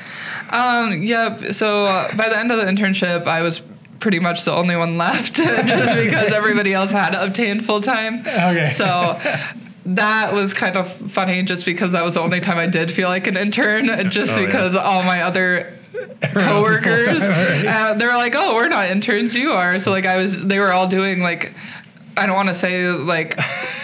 Um, 0.49 1.01
yep. 1.01 1.53
So 1.53 1.85
uh, 1.85 2.13
by 2.15 2.27
the 2.29 2.37
end 2.37 2.51
of 2.51 2.57
the 2.57 2.65
internship, 2.65 3.25
I 3.25 3.41
was 3.41 3.61
pretty 3.99 4.19
much 4.19 4.43
the 4.43 4.51
only 4.51 4.75
one 4.75 4.97
left 4.97 5.35
just 5.35 5.95
because 5.95 6.33
everybody 6.33 6.73
else 6.73 6.91
had 6.91 7.13
obtained 7.15 7.65
full 7.65 7.79
time. 7.81 8.19
Okay. 8.19 8.65
So 8.65 9.19
that 9.87 10.33
was 10.33 10.53
kind 10.53 10.75
of 10.75 10.91
funny 11.11 11.43
just 11.43 11.65
because 11.65 11.93
that 11.93 12.03
was 12.03 12.15
the 12.15 12.19
only 12.19 12.41
time 12.41 12.57
I 12.57 12.67
did 12.67 12.91
feel 12.91 13.07
like 13.07 13.27
an 13.27 13.37
intern, 13.37 13.87
just 14.09 14.37
Oh, 14.37 14.41
yeah. 14.41 14.45
because 14.47 14.75
all 14.75 15.03
my 15.03 15.21
other 15.21 15.71
coworkers 16.21 17.21
uh, 17.23 17.95
they 17.97 18.05
were 18.05 18.15
like, 18.15 18.33
"Oh, 18.35 18.55
we're 18.55 18.69
not 18.69 18.89
interns, 18.89 19.35
you 19.35 19.51
are." 19.51 19.79
So 19.79 19.91
like 19.91 20.05
I 20.05 20.17
was 20.17 20.45
they 20.45 20.59
were 20.59 20.71
all 20.71 20.87
doing 20.87 21.19
like 21.21 21.53
I 22.17 22.25
don't 22.25 22.35
want 22.35 22.49
to 22.49 22.55
say 22.55 22.87
like 22.87 23.37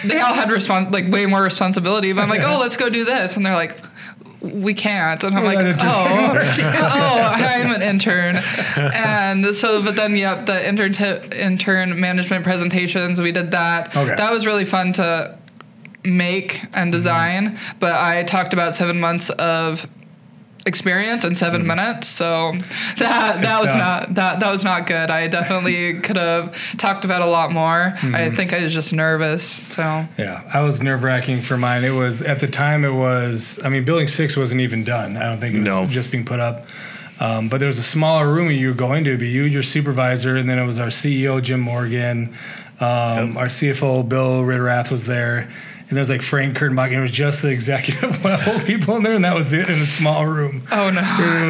they 0.04 0.20
all 0.20 0.34
had 0.34 0.48
respons- 0.48 0.92
like 0.92 1.10
way 1.10 1.26
more 1.26 1.42
responsibility, 1.42 2.12
but 2.12 2.22
I'm 2.22 2.28
like, 2.28 2.42
"Oh, 2.44 2.58
let's 2.58 2.76
go 2.76 2.88
do 2.88 3.04
this." 3.04 3.36
And 3.36 3.44
they're 3.44 3.54
like, 3.54 3.78
"We 4.40 4.74
can't." 4.74 5.22
And 5.22 5.36
I'm 5.36 5.44
We're 5.44 5.54
like, 5.54 5.76
"Oh, 5.82 6.24
interested." 6.24 6.64
oh, 6.78 7.30
I'm 7.34 7.72
an 7.72 7.82
intern." 7.82 8.36
And 8.76 9.54
so 9.54 9.82
but 9.82 9.96
then 9.96 10.16
yep, 10.16 10.46
the 10.46 10.66
intern 10.68 10.94
intern 11.32 12.00
management 12.00 12.44
presentations, 12.44 13.20
we 13.20 13.32
did 13.32 13.50
that. 13.50 13.94
Okay. 13.96 14.14
That 14.14 14.32
was 14.32 14.46
really 14.46 14.64
fun 14.64 14.92
to 14.94 15.38
make 16.04 16.64
and 16.72 16.90
design, 16.90 17.58
but 17.78 17.94
I 17.94 18.24
talked 18.24 18.52
about 18.52 18.74
7 18.74 18.98
months 18.98 19.30
of 19.30 19.86
experience 20.66 21.24
in 21.24 21.34
7 21.34 21.66
minutes. 21.66 22.08
So 22.08 22.52
that 22.98 23.40
that 23.42 23.60
was 23.60 23.72
tough. 23.72 23.78
not 24.08 24.14
that 24.14 24.40
that 24.40 24.50
was 24.50 24.62
not 24.64 24.86
good. 24.86 25.10
I 25.10 25.28
definitely 25.28 26.00
could 26.02 26.16
have 26.16 26.56
talked 26.78 27.04
about 27.04 27.20
a 27.22 27.26
lot 27.26 27.50
more. 27.52 27.94
I 28.02 28.30
think 28.34 28.52
I 28.52 28.62
was 28.62 28.72
just 28.72 28.92
nervous. 28.92 29.42
So 29.44 30.06
Yeah, 30.18 30.42
I 30.52 30.62
was 30.62 30.80
nerve 30.82 31.02
wracking 31.02 31.42
for 31.42 31.56
mine. 31.56 31.84
It 31.84 31.90
was 31.90 32.22
at 32.22 32.40
the 32.40 32.48
time. 32.48 32.84
It 32.84 32.92
was. 32.94 33.58
I 33.64 33.68
mean, 33.68 33.84
building 33.84 34.08
six 34.08 34.36
wasn't 34.36 34.60
even 34.60 34.84
done. 34.84 35.16
I 35.16 35.24
don't 35.28 35.40
think 35.40 35.54
it 35.56 35.58
was 35.60 35.66
No. 35.68 35.86
just 35.86 36.10
being 36.10 36.24
put 36.24 36.40
up. 36.40 36.66
Um, 37.20 37.48
but 37.48 37.58
there 37.58 37.68
was 37.68 37.78
a 37.78 37.82
smaller 37.84 38.32
room 38.32 38.50
you 38.50 38.68
were 38.68 38.74
going 38.74 39.04
to. 39.04 39.16
Be 39.16 39.28
you, 39.28 39.42
your 39.44 39.62
supervisor, 39.62 40.36
and 40.36 40.48
then 40.50 40.58
it 40.58 40.64
was 40.66 40.78
our 40.80 40.88
CEO 40.88 41.40
Jim 41.40 41.60
Morgan, 41.60 42.34
um, 42.80 43.36
our 43.36 43.46
CFO 43.46 44.08
Bill 44.08 44.42
Retterath 44.42 44.90
was 44.90 45.06
there, 45.06 45.48
and 45.92 45.96
there 45.98 46.00
was 46.00 46.08
like 46.08 46.22
Frank 46.22 46.56
Kurtenbach, 46.56 46.86
and 46.86 46.94
it 46.94 47.00
was 47.02 47.10
just 47.10 47.42
the 47.42 47.48
executive 47.48 48.24
level 48.24 48.58
people 48.60 48.96
in 48.96 49.02
there, 49.02 49.12
and 49.12 49.22
that 49.26 49.34
was 49.34 49.52
it 49.52 49.68
in 49.68 49.78
a 49.78 49.84
small 49.84 50.24
room. 50.24 50.62
Oh 50.72 50.88
no. 50.88 51.02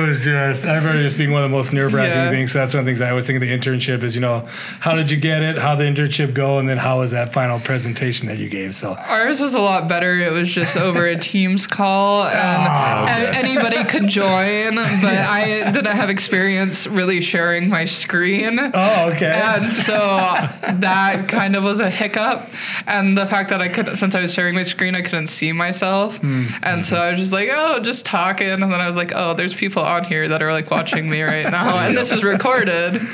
It 0.03 0.09
was 0.09 0.25
just, 0.25 0.67
I 0.67 0.79
remember 0.79 1.01
just 1.01 1.17
being 1.17 1.31
one 1.31 1.45
of 1.45 1.49
the 1.51 1.57
most 1.57 1.73
nerve 1.73 1.93
wracking 1.95 2.11
Yeah. 2.13 2.31
things. 2.31 2.51
So 2.51 2.59
that's 2.59 2.75
one 2.75 2.81
of 2.81 2.85
the 2.87 2.91
things 2.91 3.01
I 3.01 3.11
always 3.11 3.25
think 3.25 3.37
of 3.37 3.41
the 3.41 3.57
internship 3.57 4.03
is, 4.03 4.17
you 4.17 4.21
know, 4.21 4.41
how 4.81 4.97
did 4.97 5.13
you 5.13 5.17
get 5.17 5.43
it? 5.43 5.59
How 5.59 5.77
the 5.77 5.85
internship 5.85 6.35
go? 6.35 6.59
And 6.59 6.69
then 6.69 6.77
how 6.77 6.99
was 6.99 7.13
that 7.13 7.33
final 7.33 7.61
presentation 7.61 8.27
that 8.27 8.39
you 8.39 8.49
gave? 8.49 8.75
So, 8.75 8.95
Ours 8.99 9.41
was 9.41 9.55
a 9.55 9.61
lot 9.61 9.87
better. 9.89 10.19
It 10.19 10.33
was 10.33 10.51
just 10.53 10.77
over 10.77 11.07
a 11.07 11.17
Teams 11.17 11.69
call, 11.69 12.23
ah, 12.27 13.07
and, 13.09 13.27
Oh, 13.29 13.31
and 13.31 13.37
anybody 13.49 13.85
could 13.85 14.09
join. 14.09 14.75
But 14.75 15.05
I 15.05 15.71
didn't 15.71 15.95
have 15.97 16.11
experience 16.11 16.89
really 16.89 17.21
sharing 17.21 17.69
my 17.69 17.85
screen. 17.85 18.59
oh, 18.59 19.11
okay. 19.13 19.41
And 19.45 19.73
so 19.73 19.95
that 19.97 21.27
kind 21.29 21.55
of 21.55 21.63
was 21.63 21.79
a 21.81 21.89
hiccup. 21.91 22.49
And 22.89 23.17
the 23.17 23.27
fact 23.27 23.51
that 23.51 23.61
I 23.61 23.69
couldn't 23.69 23.97
since 23.97 24.15
I 24.17 24.23
was 24.23 24.32
sharing 24.33 24.55
my 24.55 24.63
screen, 24.63 24.95
I 24.95 25.03
couldn't 25.03 25.29
see 25.29 25.53
myself. 25.53 26.19
Hmm. 26.19 26.47
And 26.63 26.85
so 26.85 26.97
I 26.97 27.11
was 27.11 27.21
just 27.21 27.33
like, 27.33 27.49
oh, 27.53 27.81
just 27.81 28.05
talking. 28.05 28.49
And 28.49 28.63
then 28.63 28.81
I 28.81 28.87
was 28.87 28.97
like, 28.97 29.13
oh, 29.15 29.35
there's 29.35 29.55
people 29.55 29.83
on 29.83 30.05
here 30.05 30.29
that 30.29 30.43
are 30.43 30.53
like 30.53 30.71
watching 30.71 31.09
me 31.09 31.23
right 31.23 31.51
now. 31.51 31.73
And 31.83 31.97
this 31.97 32.13
is 32.13 32.23
recorded. 32.23 33.01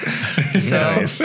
So 0.58 0.78
Nice. 0.78 1.20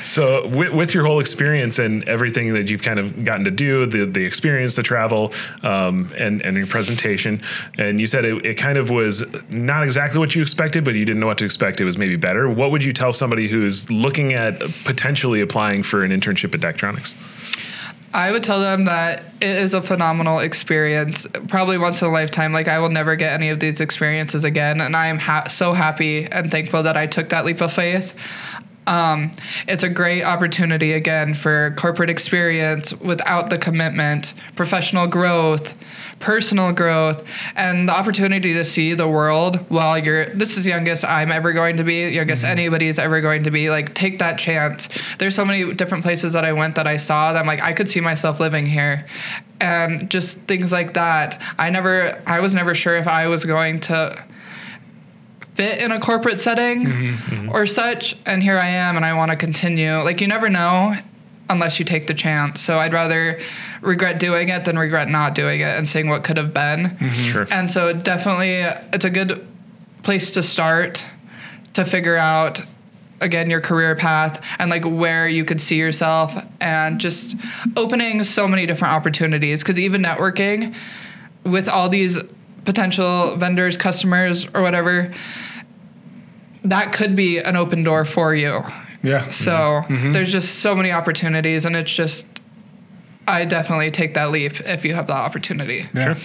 So, 0.00 0.46
with, 0.48 0.72
with 0.72 0.94
your 0.94 1.06
whole 1.06 1.20
experience 1.20 1.78
and 1.78 2.06
everything 2.08 2.52
that 2.54 2.68
you've 2.68 2.82
kind 2.82 2.98
of 2.98 3.24
gotten 3.24 3.44
to 3.44 3.50
do, 3.50 3.86
the 3.86 4.06
the 4.06 4.24
experience, 4.24 4.74
the 4.74 4.82
travel, 4.82 5.32
um, 5.62 6.12
and 6.18 6.42
and 6.42 6.56
your 6.56 6.66
presentation, 6.66 7.40
and 7.78 8.00
you 8.00 8.06
said 8.06 8.24
it, 8.24 8.44
it 8.44 8.54
kind 8.54 8.78
of 8.78 8.90
was 8.90 9.24
not 9.50 9.84
exactly 9.84 10.18
what 10.18 10.34
you 10.34 10.42
expected, 10.42 10.84
but 10.84 10.94
you 10.94 11.04
didn't 11.04 11.20
know 11.20 11.26
what 11.26 11.38
to 11.38 11.44
expect. 11.44 11.80
It 11.80 11.84
was 11.84 11.98
maybe 11.98 12.16
better. 12.16 12.50
What 12.50 12.70
would 12.72 12.82
you 12.82 12.92
tell 12.92 13.12
somebody 13.12 13.48
who's 13.48 13.90
looking 13.90 14.32
at 14.32 14.58
potentially 14.84 15.40
applying 15.40 15.82
for 15.82 16.02
an 16.02 16.10
internship 16.10 16.54
at 16.54 16.60
Daktronics? 16.60 17.14
I 18.14 18.30
would 18.30 18.44
tell 18.44 18.60
them 18.60 18.84
that 18.84 19.22
it 19.40 19.56
is 19.56 19.74
a 19.74 19.80
phenomenal 19.80 20.40
experience, 20.40 21.26
probably 21.48 21.78
once 21.78 22.02
in 22.02 22.08
a 22.08 22.10
lifetime. 22.10 22.52
Like 22.52 22.68
I 22.68 22.78
will 22.78 22.90
never 22.90 23.16
get 23.16 23.32
any 23.32 23.48
of 23.48 23.58
these 23.58 23.80
experiences 23.80 24.44
again, 24.44 24.80
and 24.80 24.94
I 24.94 25.06
am 25.06 25.18
ha- 25.18 25.48
so 25.48 25.72
happy 25.72 26.26
and 26.26 26.50
thankful 26.50 26.82
that 26.82 26.96
I 26.96 27.06
took 27.06 27.30
that 27.30 27.44
leap 27.44 27.60
of 27.60 27.72
faith. 27.72 28.14
Um, 28.86 29.30
it's 29.68 29.82
a 29.82 29.88
great 29.88 30.22
opportunity 30.24 30.92
again 30.92 31.34
for 31.34 31.74
corporate 31.76 32.10
experience 32.10 32.92
without 32.94 33.48
the 33.48 33.58
commitment, 33.58 34.34
professional 34.56 35.06
growth, 35.06 35.74
personal 36.18 36.72
growth, 36.72 37.24
and 37.54 37.88
the 37.88 37.92
opportunity 37.92 38.52
to 38.54 38.64
see 38.64 38.94
the 38.94 39.08
world 39.08 39.56
while 39.68 39.98
you're. 39.98 40.26
This 40.26 40.56
is 40.56 40.66
youngest 40.66 41.04
I'm 41.04 41.30
ever 41.30 41.52
going 41.52 41.76
to 41.76 41.84
be, 41.84 42.08
youngest 42.08 42.44
anybody 42.44 42.88
is 42.88 42.98
ever 42.98 43.20
going 43.20 43.44
to 43.44 43.50
be. 43.50 43.70
Like 43.70 43.94
take 43.94 44.18
that 44.18 44.38
chance. 44.38 44.88
There's 45.18 45.34
so 45.34 45.44
many 45.44 45.74
different 45.74 46.02
places 46.02 46.32
that 46.32 46.44
I 46.44 46.52
went 46.52 46.74
that 46.74 46.86
I 46.86 46.96
saw 46.96 47.32
that 47.32 47.38
I'm 47.38 47.46
like 47.46 47.62
I 47.62 47.72
could 47.72 47.88
see 47.88 48.00
myself 48.00 48.40
living 48.40 48.66
here, 48.66 49.06
and 49.60 50.10
just 50.10 50.38
things 50.40 50.72
like 50.72 50.94
that. 50.94 51.40
I 51.58 51.70
never, 51.70 52.20
I 52.26 52.40
was 52.40 52.54
never 52.54 52.74
sure 52.74 52.96
if 52.96 53.06
I 53.06 53.28
was 53.28 53.44
going 53.44 53.78
to 53.80 54.24
fit 55.54 55.80
in 55.80 55.92
a 55.92 56.00
corporate 56.00 56.40
setting 56.40 56.86
mm-hmm, 56.86 57.34
mm-hmm. 57.34 57.50
or 57.50 57.66
such 57.66 58.16
and 58.26 58.42
here 58.42 58.58
i 58.58 58.68
am 58.68 58.96
and 58.96 59.04
i 59.04 59.12
want 59.14 59.30
to 59.30 59.36
continue. 59.36 59.92
Like 59.96 60.20
you 60.20 60.26
never 60.26 60.48
know 60.48 60.94
unless 61.50 61.78
you 61.78 61.84
take 61.84 62.06
the 62.06 62.14
chance. 62.14 62.60
So 62.60 62.78
i'd 62.78 62.92
rather 62.92 63.40
regret 63.80 64.18
doing 64.18 64.48
it 64.48 64.64
than 64.64 64.78
regret 64.78 65.08
not 65.08 65.34
doing 65.34 65.60
it 65.60 65.76
and 65.76 65.88
seeing 65.88 66.08
what 66.08 66.24
could 66.24 66.36
have 66.36 66.54
been. 66.54 66.90
Mm-hmm. 66.90 67.08
Sure. 67.10 67.46
and 67.50 67.70
so 67.70 67.92
definitely 67.92 68.60
it's 68.92 69.04
a 69.04 69.10
good 69.10 69.46
place 70.02 70.30
to 70.32 70.42
start 70.42 71.04
to 71.74 71.84
figure 71.84 72.16
out 72.16 72.62
again 73.22 73.48
your 73.48 73.60
career 73.60 73.94
path 73.94 74.44
and 74.58 74.70
like 74.70 74.84
where 74.84 75.28
you 75.28 75.44
could 75.44 75.60
see 75.60 75.76
yourself 75.76 76.34
and 76.60 77.00
just 77.00 77.36
opening 77.76 78.22
so 78.24 78.46
many 78.46 78.66
different 78.66 78.92
opportunities. 78.92 79.62
Because 79.62 79.78
even 79.78 80.02
networking 80.02 80.74
with 81.44 81.68
all 81.68 81.88
these 81.88 82.22
potential 82.64 83.36
vendors 83.36 83.76
customers 83.76 84.46
or 84.54 84.62
whatever 84.62 85.12
that 86.64 86.92
could 86.92 87.16
be 87.16 87.38
an 87.38 87.56
open 87.56 87.82
door 87.82 88.04
for 88.04 88.34
you. 88.34 88.62
Yeah. 89.02 89.28
so 89.30 89.50
mm-hmm. 89.50 89.94
Mm-hmm. 89.94 90.12
there's 90.12 90.30
just 90.30 90.60
so 90.60 90.76
many 90.76 90.92
opportunities 90.92 91.64
and 91.64 91.74
it's 91.74 91.92
just 91.92 92.24
i 93.26 93.44
definitely 93.44 93.90
take 93.90 94.14
that 94.14 94.30
leap 94.30 94.60
if 94.60 94.84
you 94.84 94.94
have 94.94 95.08
the 95.08 95.12
opportunity. 95.12 95.88
Yeah. 95.92 96.16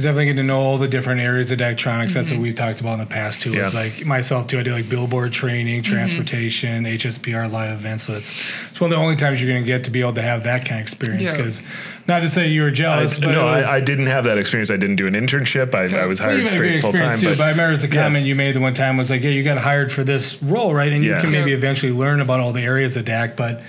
It's 0.00 0.06
definitely 0.06 0.24
getting 0.24 0.36
to 0.38 0.42
know 0.44 0.60
all 0.60 0.78
the 0.78 0.88
different 0.88 1.20
areas 1.20 1.50
of 1.50 1.58
Daktronics. 1.58 2.14
That's 2.14 2.30
what 2.30 2.36
mm-hmm. 2.36 2.42
we've 2.42 2.54
talked 2.54 2.80
about 2.80 2.94
in 2.94 3.00
the 3.00 3.04
past 3.06 3.42
too. 3.42 3.52
Is 3.52 3.74
Yeah. 3.74 3.80
like 3.80 4.06
myself 4.06 4.46
too. 4.46 4.58
I 4.58 4.62
do 4.62 4.72
like 4.72 4.88
billboard 4.88 5.30
training, 5.30 5.82
mm-hmm. 5.82 5.92
transportation, 5.92 6.84
HSPR 6.84 7.52
live 7.52 7.78
events. 7.78 8.06
So 8.06 8.14
it's 8.14 8.32
it's 8.70 8.80
one 8.80 8.90
of 8.90 8.96
the 8.96 9.02
only 9.02 9.14
times 9.14 9.42
you're 9.42 9.50
going 9.50 9.62
to 9.62 9.66
get 9.66 9.84
to 9.84 9.90
be 9.90 10.00
able 10.00 10.14
to 10.14 10.22
have 10.22 10.44
that 10.44 10.64
kind 10.64 10.80
of 10.80 10.84
experience. 10.84 11.30
Yeah. 11.30 11.36
Because 11.36 11.62
not 12.08 12.20
to 12.20 12.30
say 12.30 12.48
you 12.48 12.62
were 12.62 12.68
I, 12.68 12.72
jealous, 12.72 13.18
but 13.18 13.32
no, 13.32 13.44
was, 13.44 13.66
I, 13.66 13.76
I 13.76 13.80
didn't 13.80 14.06
have 14.06 14.24
that 14.24 14.38
experience. 14.38 14.70
I 14.70 14.78
didn't 14.78 14.96
do 14.96 15.06
an 15.06 15.12
internship. 15.12 15.74
I, 15.74 15.94
I 15.94 16.06
was 16.06 16.18
hired 16.18 16.38
you've 16.38 16.48
had 16.48 16.56
straight 16.56 16.80
full 16.80 16.94
time. 16.94 17.18
too, 17.18 17.26
But, 17.26 17.36
but 17.36 17.44
I 17.44 17.50
remember 17.50 17.76
the 17.76 17.86
Yeah. 17.86 18.02
comment 18.02 18.24
you 18.24 18.34
made 18.34 18.54
the 18.56 18.60
one 18.60 18.72
time 18.72 18.96
was 18.96 19.10
like, 19.10 19.22
"Yeah, 19.22 19.30
you 19.32 19.42
got 19.42 19.58
hired 19.58 19.92
for 19.92 20.02
this 20.02 20.42
role, 20.42 20.72
right? 20.72 20.90
And 20.90 21.02
Yeah. 21.02 21.16
you 21.16 21.20
can 21.20 21.30
maybe 21.30 21.50
Yeah. 21.50 21.58
eventually 21.58 21.92
learn 21.92 22.22
about 22.22 22.40
all 22.40 22.52
the 22.52 22.62
areas 22.62 22.96
of 22.96 23.04
DAC, 23.04 23.36
but 23.36 23.60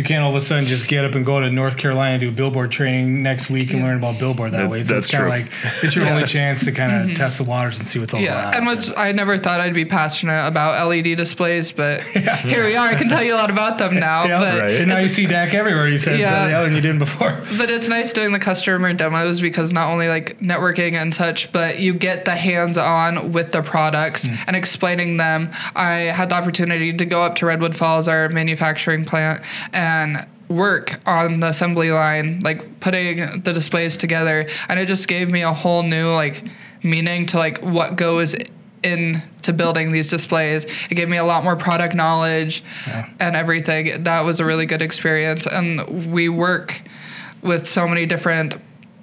you 0.00 0.04
can't 0.04 0.24
all 0.24 0.30
of 0.30 0.36
a 0.36 0.40
sudden 0.40 0.64
just 0.64 0.88
get 0.88 1.04
up 1.04 1.14
and 1.14 1.26
go 1.26 1.38
to 1.40 1.50
North 1.50 1.76
Carolina 1.76 2.12
and 2.12 2.20
do 2.22 2.30
billboard 2.30 2.70
training 2.72 3.22
next 3.22 3.50
week 3.50 3.70
and 3.74 3.82
learn 3.82 3.98
about 3.98 4.18
billboard 4.18 4.52
that 4.52 4.56
That's- 4.70 4.72
way. 4.72 4.82
So 4.82 4.94
that's 4.94 5.08
it's 5.08 5.14
kind 5.14 5.24
of 5.44 5.50
true. 5.50 5.68
like 5.74 5.84
it's 5.84 5.94
your 5.94 6.06
only 6.10 6.24
chance 6.24 6.64
to 6.64 6.72
kind 6.72 7.10
of 7.10 7.16
test 7.18 7.36
the 7.36 7.44
waters 7.44 7.78
and 7.78 7.86
see 7.86 7.98
what's 7.98 8.14
all 8.14 8.20
Mm-hmm. 8.20 8.24
Yeah, 8.24 8.48
about. 8.48 8.56
and 8.56 8.66
which 8.66 8.90
I 8.96 9.12
never 9.12 9.36
thought 9.36 9.60
I'd 9.60 9.74
be 9.74 9.84
passionate 9.84 10.46
about 10.46 10.86
LED 10.88 11.16
displays, 11.18 11.70
but 11.70 12.00
here 12.48 12.64
we 12.64 12.76
are. 12.76 12.88
I 12.88 12.94
can 12.94 13.10
tell 13.10 13.22
you 13.22 13.34
a 13.34 13.36
lot 13.36 13.50
about 13.50 13.76
them 13.76 13.94
now. 14.00 14.24
Yeah, 14.24 14.38
but 14.40 14.62
right. 14.62 14.70
and 14.80 14.88
now 14.88 14.98
you 15.00 15.08
see 15.08 15.26
DAC 15.26 15.52
everywhere. 15.52 15.86
You 15.86 15.98
said 15.98 16.18
Yeah. 16.18 16.48
yeah. 16.48 16.62
than 16.62 16.74
you 16.74 16.80
didn't 16.80 16.98
before. 17.00 17.42
but 17.58 17.68
it's 17.68 17.88
nice 17.88 18.10
doing 18.14 18.32
the 18.32 18.38
customer 18.38 18.90
demos 18.94 19.40
because 19.42 19.70
not 19.70 19.92
only 19.92 20.08
like 20.08 20.38
networking 20.40 20.94
and 20.94 21.14
such, 21.14 21.52
but 21.52 21.78
you 21.78 21.92
get 21.92 22.24
the 22.24 22.34
hands-on 22.36 23.32
with 23.32 23.50
the 23.52 23.60
products 23.62 24.24
Hmm. 24.24 24.34
and 24.46 24.56
explaining 24.56 25.18
them. 25.18 25.50
I 25.76 25.92
had 26.12 26.30
the 26.30 26.36
opportunity 26.36 26.92
to 26.94 27.04
go 27.04 27.20
up 27.22 27.36
to 27.36 27.46
Redwood 27.46 27.76
Falls, 27.76 28.08
our 28.08 28.28
manufacturing 28.30 29.04
plant, 29.04 29.42
and 29.72 29.89
work 30.50 31.00
on 31.06 31.40
the 31.40 31.48
assembly 31.48 31.90
line, 31.90 32.40
like 32.40 32.80
putting 32.80 33.18
the 33.42 33.52
displays 33.52 33.96
together, 33.96 34.48
and 34.68 34.80
it 34.80 34.86
just 34.86 35.06
gave 35.08 35.30
me 35.30 35.42
a 35.42 35.52
whole 35.52 35.82
new 35.82 36.08
like 36.08 36.44
meaning 36.82 37.26
to 37.26 37.38
like 37.38 37.58
what 37.58 37.96
goes 37.96 38.34
into 38.82 39.52
building 39.52 39.92
these 39.92 40.08
displays. 40.08 40.64
It 40.90 40.94
gave 40.94 41.08
me 41.08 41.18
a 41.18 41.24
lot 41.24 41.44
more 41.44 41.54
product 41.54 41.94
knowledge 41.94 42.64
and 43.20 43.36
everything. 43.36 44.02
That 44.02 44.22
was 44.22 44.40
a 44.40 44.44
really 44.44 44.66
good 44.66 44.82
experience, 44.82 45.46
and 45.46 46.12
we 46.12 46.28
work 46.28 46.82
with 47.42 47.66
so 47.66 47.86
many 47.86 48.04
different 48.06 48.56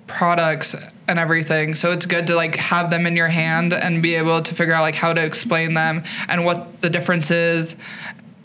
products 0.07 0.75
and 1.07 1.19
everything. 1.19 1.73
So 1.73 1.91
it's 1.91 2.05
good 2.05 2.27
to 2.27 2.35
like 2.35 2.55
have 2.55 2.89
them 2.89 3.05
in 3.05 3.15
your 3.15 3.27
hand 3.29 3.73
and 3.73 4.01
be 4.01 4.15
able 4.15 4.41
to 4.41 4.55
figure 4.55 4.73
out 4.73 4.81
like 4.81 4.95
how 4.95 5.13
to 5.13 5.23
explain 5.23 5.73
them 5.73 6.03
and 6.27 6.45
what 6.45 6.81
the 6.81 6.89
difference 6.89 7.31
is 7.31 7.75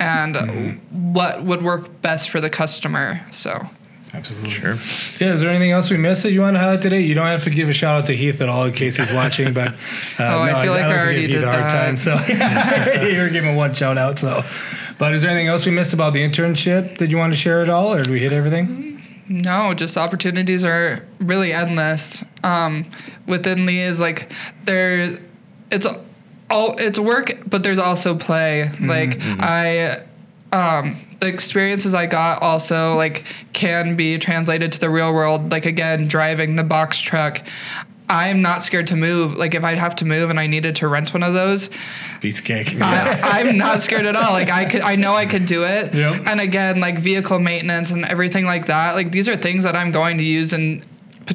and 0.03 0.81
what 1.15 1.43
would 1.45 1.63
work 1.63 2.01
best 2.03 2.31
for 2.31 2.41
the 2.41 2.51
customer 2.51 3.21
so 3.31 3.67
Absolutely. 4.15 4.51
Sure. 4.51 4.75
Yeah, 5.19 5.33
is 5.33 5.41
there 5.41 5.49
anything 5.49 5.71
else 5.71 5.89
we 5.89 5.97
missed 5.97 6.23
that 6.25 6.33
you 6.33 6.43
want 6.43 6.55
to 6.55 6.61
highlight 6.61 6.83
today? 6.83 7.01
You 7.01 7.15
don't 7.15 7.29
have 7.29 7.45
to 7.45 7.51
give 7.51 7.71
a 7.71 7.73
shout 7.73 7.97
out 7.99 8.05
to 8.09 8.13
Heath 8.15 8.43
at 8.43 8.49
all 8.51 8.67
in 8.67 8.75
case 8.75 8.99
he's 8.99 9.11
watching, 9.21 9.55
but 9.55 9.69
uh, 9.69 9.73
Oh, 10.19 10.43
I 10.43 10.63
feel 10.63 10.73
like 10.73 10.83
I 10.83 10.89
like 10.89 10.97
to 10.97 11.01
already 11.01 11.21
give 11.23 11.31
Heath 11.31 11.41
did 11.41 11.45
a 11.45 11.51
hard 11.51 11.71
that. 11.71 11.71
time. 11.71 11.97
So 11.97 13.07
you 13.07 13.19
were 13.19 13.31
giving 13.31 13.57
one 13.57 13.73
shout 13.73 13.97
out. 13.97 14.19
So, 14.19 14.43
but 14.99 15.15
is 15.15 15.23
there 15.23 15.31
anything 15.31 15.49
else 15.49 15.65
we 15.65 15.73
missed 15.73 15.95
about 15.95 16.13
the 16.13 16.21
internship 16.21 16.99
that 16.99 17.11
you 17.11 17.17
want 17.17 17.33
to 17.33 17.39
share 17.39 17.63
at 17.63 17.71
all, 17.71 17.91
or 17.95 18.03
did 18.03 18.11
we 18.11 18.21
hit 18.21 18.35
everything? 18.35 19.01
No, 19.31 19.73
just 19.73 19.97
opportunities 19.97 20.63
are 20.63 21.07
really 21.21 21.55
endless. 21.55 22.23
Um, 22.45 22.85
within 23.27 23.65
Lee 23.65 23.81
is 23.81 23.99
like 23.99 24.31
there, 24.65 25.17
it's 25.71 25.87
all 26.53 26.77
it's 26.79 26.99
work, 26.99 27.39
but 27.47 27.63
there's 27.63 27.79
also 27.79 28.17
play. 28.17 28.71
Like 28.81 29.19
I, 29.21 30.05
um, 30.53 30.97
the 31.21 31.27
experiences 31.29 31.95
I 31.95 32.07
got 32.07 32.43
also 32.43 32.95
like 32.95 33.25
can 33.53 33.97
be 33.97 34.19
translated 34.19 34.71
to 34.73 34.81
the 34.81 34.91
real 34.91 35.13
world. 35.13 35.51
Like 35.51 35.67
again, 35.67 36.07
driving 36.07 36.57
the 36.57 36.65
box 36.65 37.01
truck. 37.01 37.43
I'm 38.09 38.43
not 38.43 38.63
scared 38.63 38.89
to 38.89 38.97
move. 38.97 39.37
Like 39.37 39.55
if 39.55 39.65
I'd 39.65 39.79
have 39.79 39.97
to 39.97 40.05
move 40.05 40.29
and 40.29 40.39
I 40.39 40.47
needed 40.47 40.77
to 40.77 40.89
rent 40.89 41.15
one 41.15 41.23
of 41.23 41.33
those, 41.33 41.71
Beats 42.21 42.41
cake. 42.41 42.81
I, 42.81 43.41
I'm 43.41 43.57
not 43.57 43.81
scared 43.81 44.05
at 44.05 44.15
all. 44.15 44.33
Like 44.33 44.51
I 44.51 44.67
could, 44.67 44.83
I 44.83 44.97
know 44.97 45.15
I 45.15 45.25
could 45.25 45.47
do 45.47 45.65
it. 45.65 45.95
Yep. 45.95 46.27
And 46.27 46.41
again, 46.41 46.79
like 46.79 46.99
vehicle 46.99 47.39
maintenance 47.39 47.91
and 47.91 48.05
everything 48.05 48.45
like 48.45 48.67
that. 48.67 48.95
Like 48.95 49.13
these 49.13 49.29
are 49.29 49.37
things 49.37 49.65
that 49.65 49.75
I'm 49.75 49.93
going 49.93 50.19
to 50.19 50.25
use 50.25 50.53
in 50.53 50.85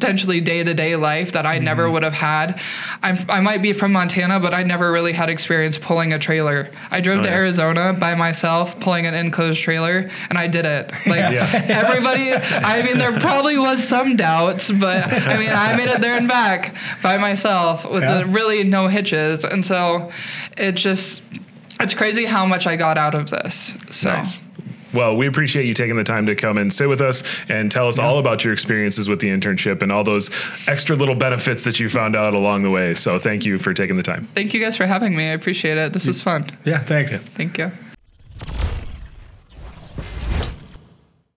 potentially 0.02 0.40
day 0.40 0.64
to 0.64 0.74
day 0.76 0.96
life 0.96 1.32
that 1.32 1.46
I 1.46 1.56
Mm-hmm. 1.56 1.66
never 1.66 1.90
would 1.90 2.04
have 2.04 2.14
had. 2.14 2.62
I'm, 3.02 3.18
I 3.30 3.40
might 3.42 3.64
be 3.64 3.74
from 3.74 3.92
Montana, 3.94 4.40
but 4.40 4.54
I 4.54 4.62
never 4.62 4.92
really 4.92 5.12
had 5.12 5.28
experience 5.30 5.78
pulling 5.80 6.14
a 6.14 6.20
trailer. 6.20 6.70
I 6.92 7.02
drove 7.02 7.20
Oh, 7.20 7.24
to 7.24 7.30
yeah. 7.30 7.36
Arizona 7.36 7.94
by 8.00 8.14
myself, 8.14 8.80
pulling 8.80 9.08
an 9.08 9.16
enclosed 9.16 9.60
trailer, 9.60 10.08
and 10.30 10.38
I 10.38 10.48
did 10.48 10.66
it. 10.66 10.92
Like 11.08 11.32
Yeah. 11.34 11.50
everybody, 11.84 12.32
I 12.34 12.84
mean, 12.84 13.00
there 13.00 13.18
probably 13.20 13.58
was 13.58 13.82
some 13.88 14.16
doubts, 14.16 14.72
but 14.72 15.12
I 15.12 15.38
mean, 15.38 15.50
I 15.52 15.76
made 15.76 15.90
it 15.90 16.00
there 16.02 16.16
and 16.18 16.28
back 16.28 16.76
by 17.02 17.18
myself 17.18 17.90
with 17.90 18.04
Yeah. 18.04 18.20
the 18.20 18.26
really 18.28 18.64
no 18.64 18.88
hitches, 18.88 19.44
and 19.44 19.66
so 19.66 20.12
it 20.58 20.74
just 20.74 21.22
it's 21.80 21.94
crazy 21.96 22.26
how 22.26 22.46
much 22.46 22.68
I 22.68 22.76
got 22.76 22.98
out 22.98 23.16
of 23.16 23.30
this. 23.32 23.74
So 23.90 24.10
Nice. 24.10 24.42
Well, 24.94 25.16
we 25.16 25.28
appreciate 25.28 25.66
you 25.66 25.74
taking 25.74 25.96
the 25.96 26.04
time 26.04 26.26
to 26.28 26.36
come 26.36 26.58
and 26.58 26.72
sit 26.72 26.88
with 26.88 27.02
us 27.02 27.24
and 27.50 27.72
tell 27.72 27.88
us 27.88 28.00
all 28.00 28.20
about 28.20 28.44
your 28.44 28.54
experiences 28.54 29.10
with 29.10 29.20
the 29.20 29.28
internship 29.28 29.82
and 29.82 29.92
all 29.92 30.04
those 30.04 30.30
extra 30.68 30.96
little 30.96 31.16
benefits 31.16 31.64
that 31.66 31.80
you 31.80 31.90
found 31.90 32.16
out 32.16 32.34
along 32.34 32.64
the 32.64 32.72
way. 32.72 32.94
So 32.94 33.20
thank 33.20 33.46
you 33.46 33.58
for 33.58 33.74
taking 33.74 33.98
the 33.98 34.04
time. 34.04 34.28
Thank 34.36 34.54
you 34.54 34.60
guys 34.60 34.78
for 34.78 34.86
having 34.86 35.16
me. 35.16 35.30
I 35.30 35.34
appreciate 35.34 35.78
it. 35.78 35.94
This 35.94 36.08
was 36.08 36.22
fun. 36.22 36.50
Yeah, 36.66 36.80
thanks. 36.80 37.16
Thank 37.16 37.58
you. 37.58 37.72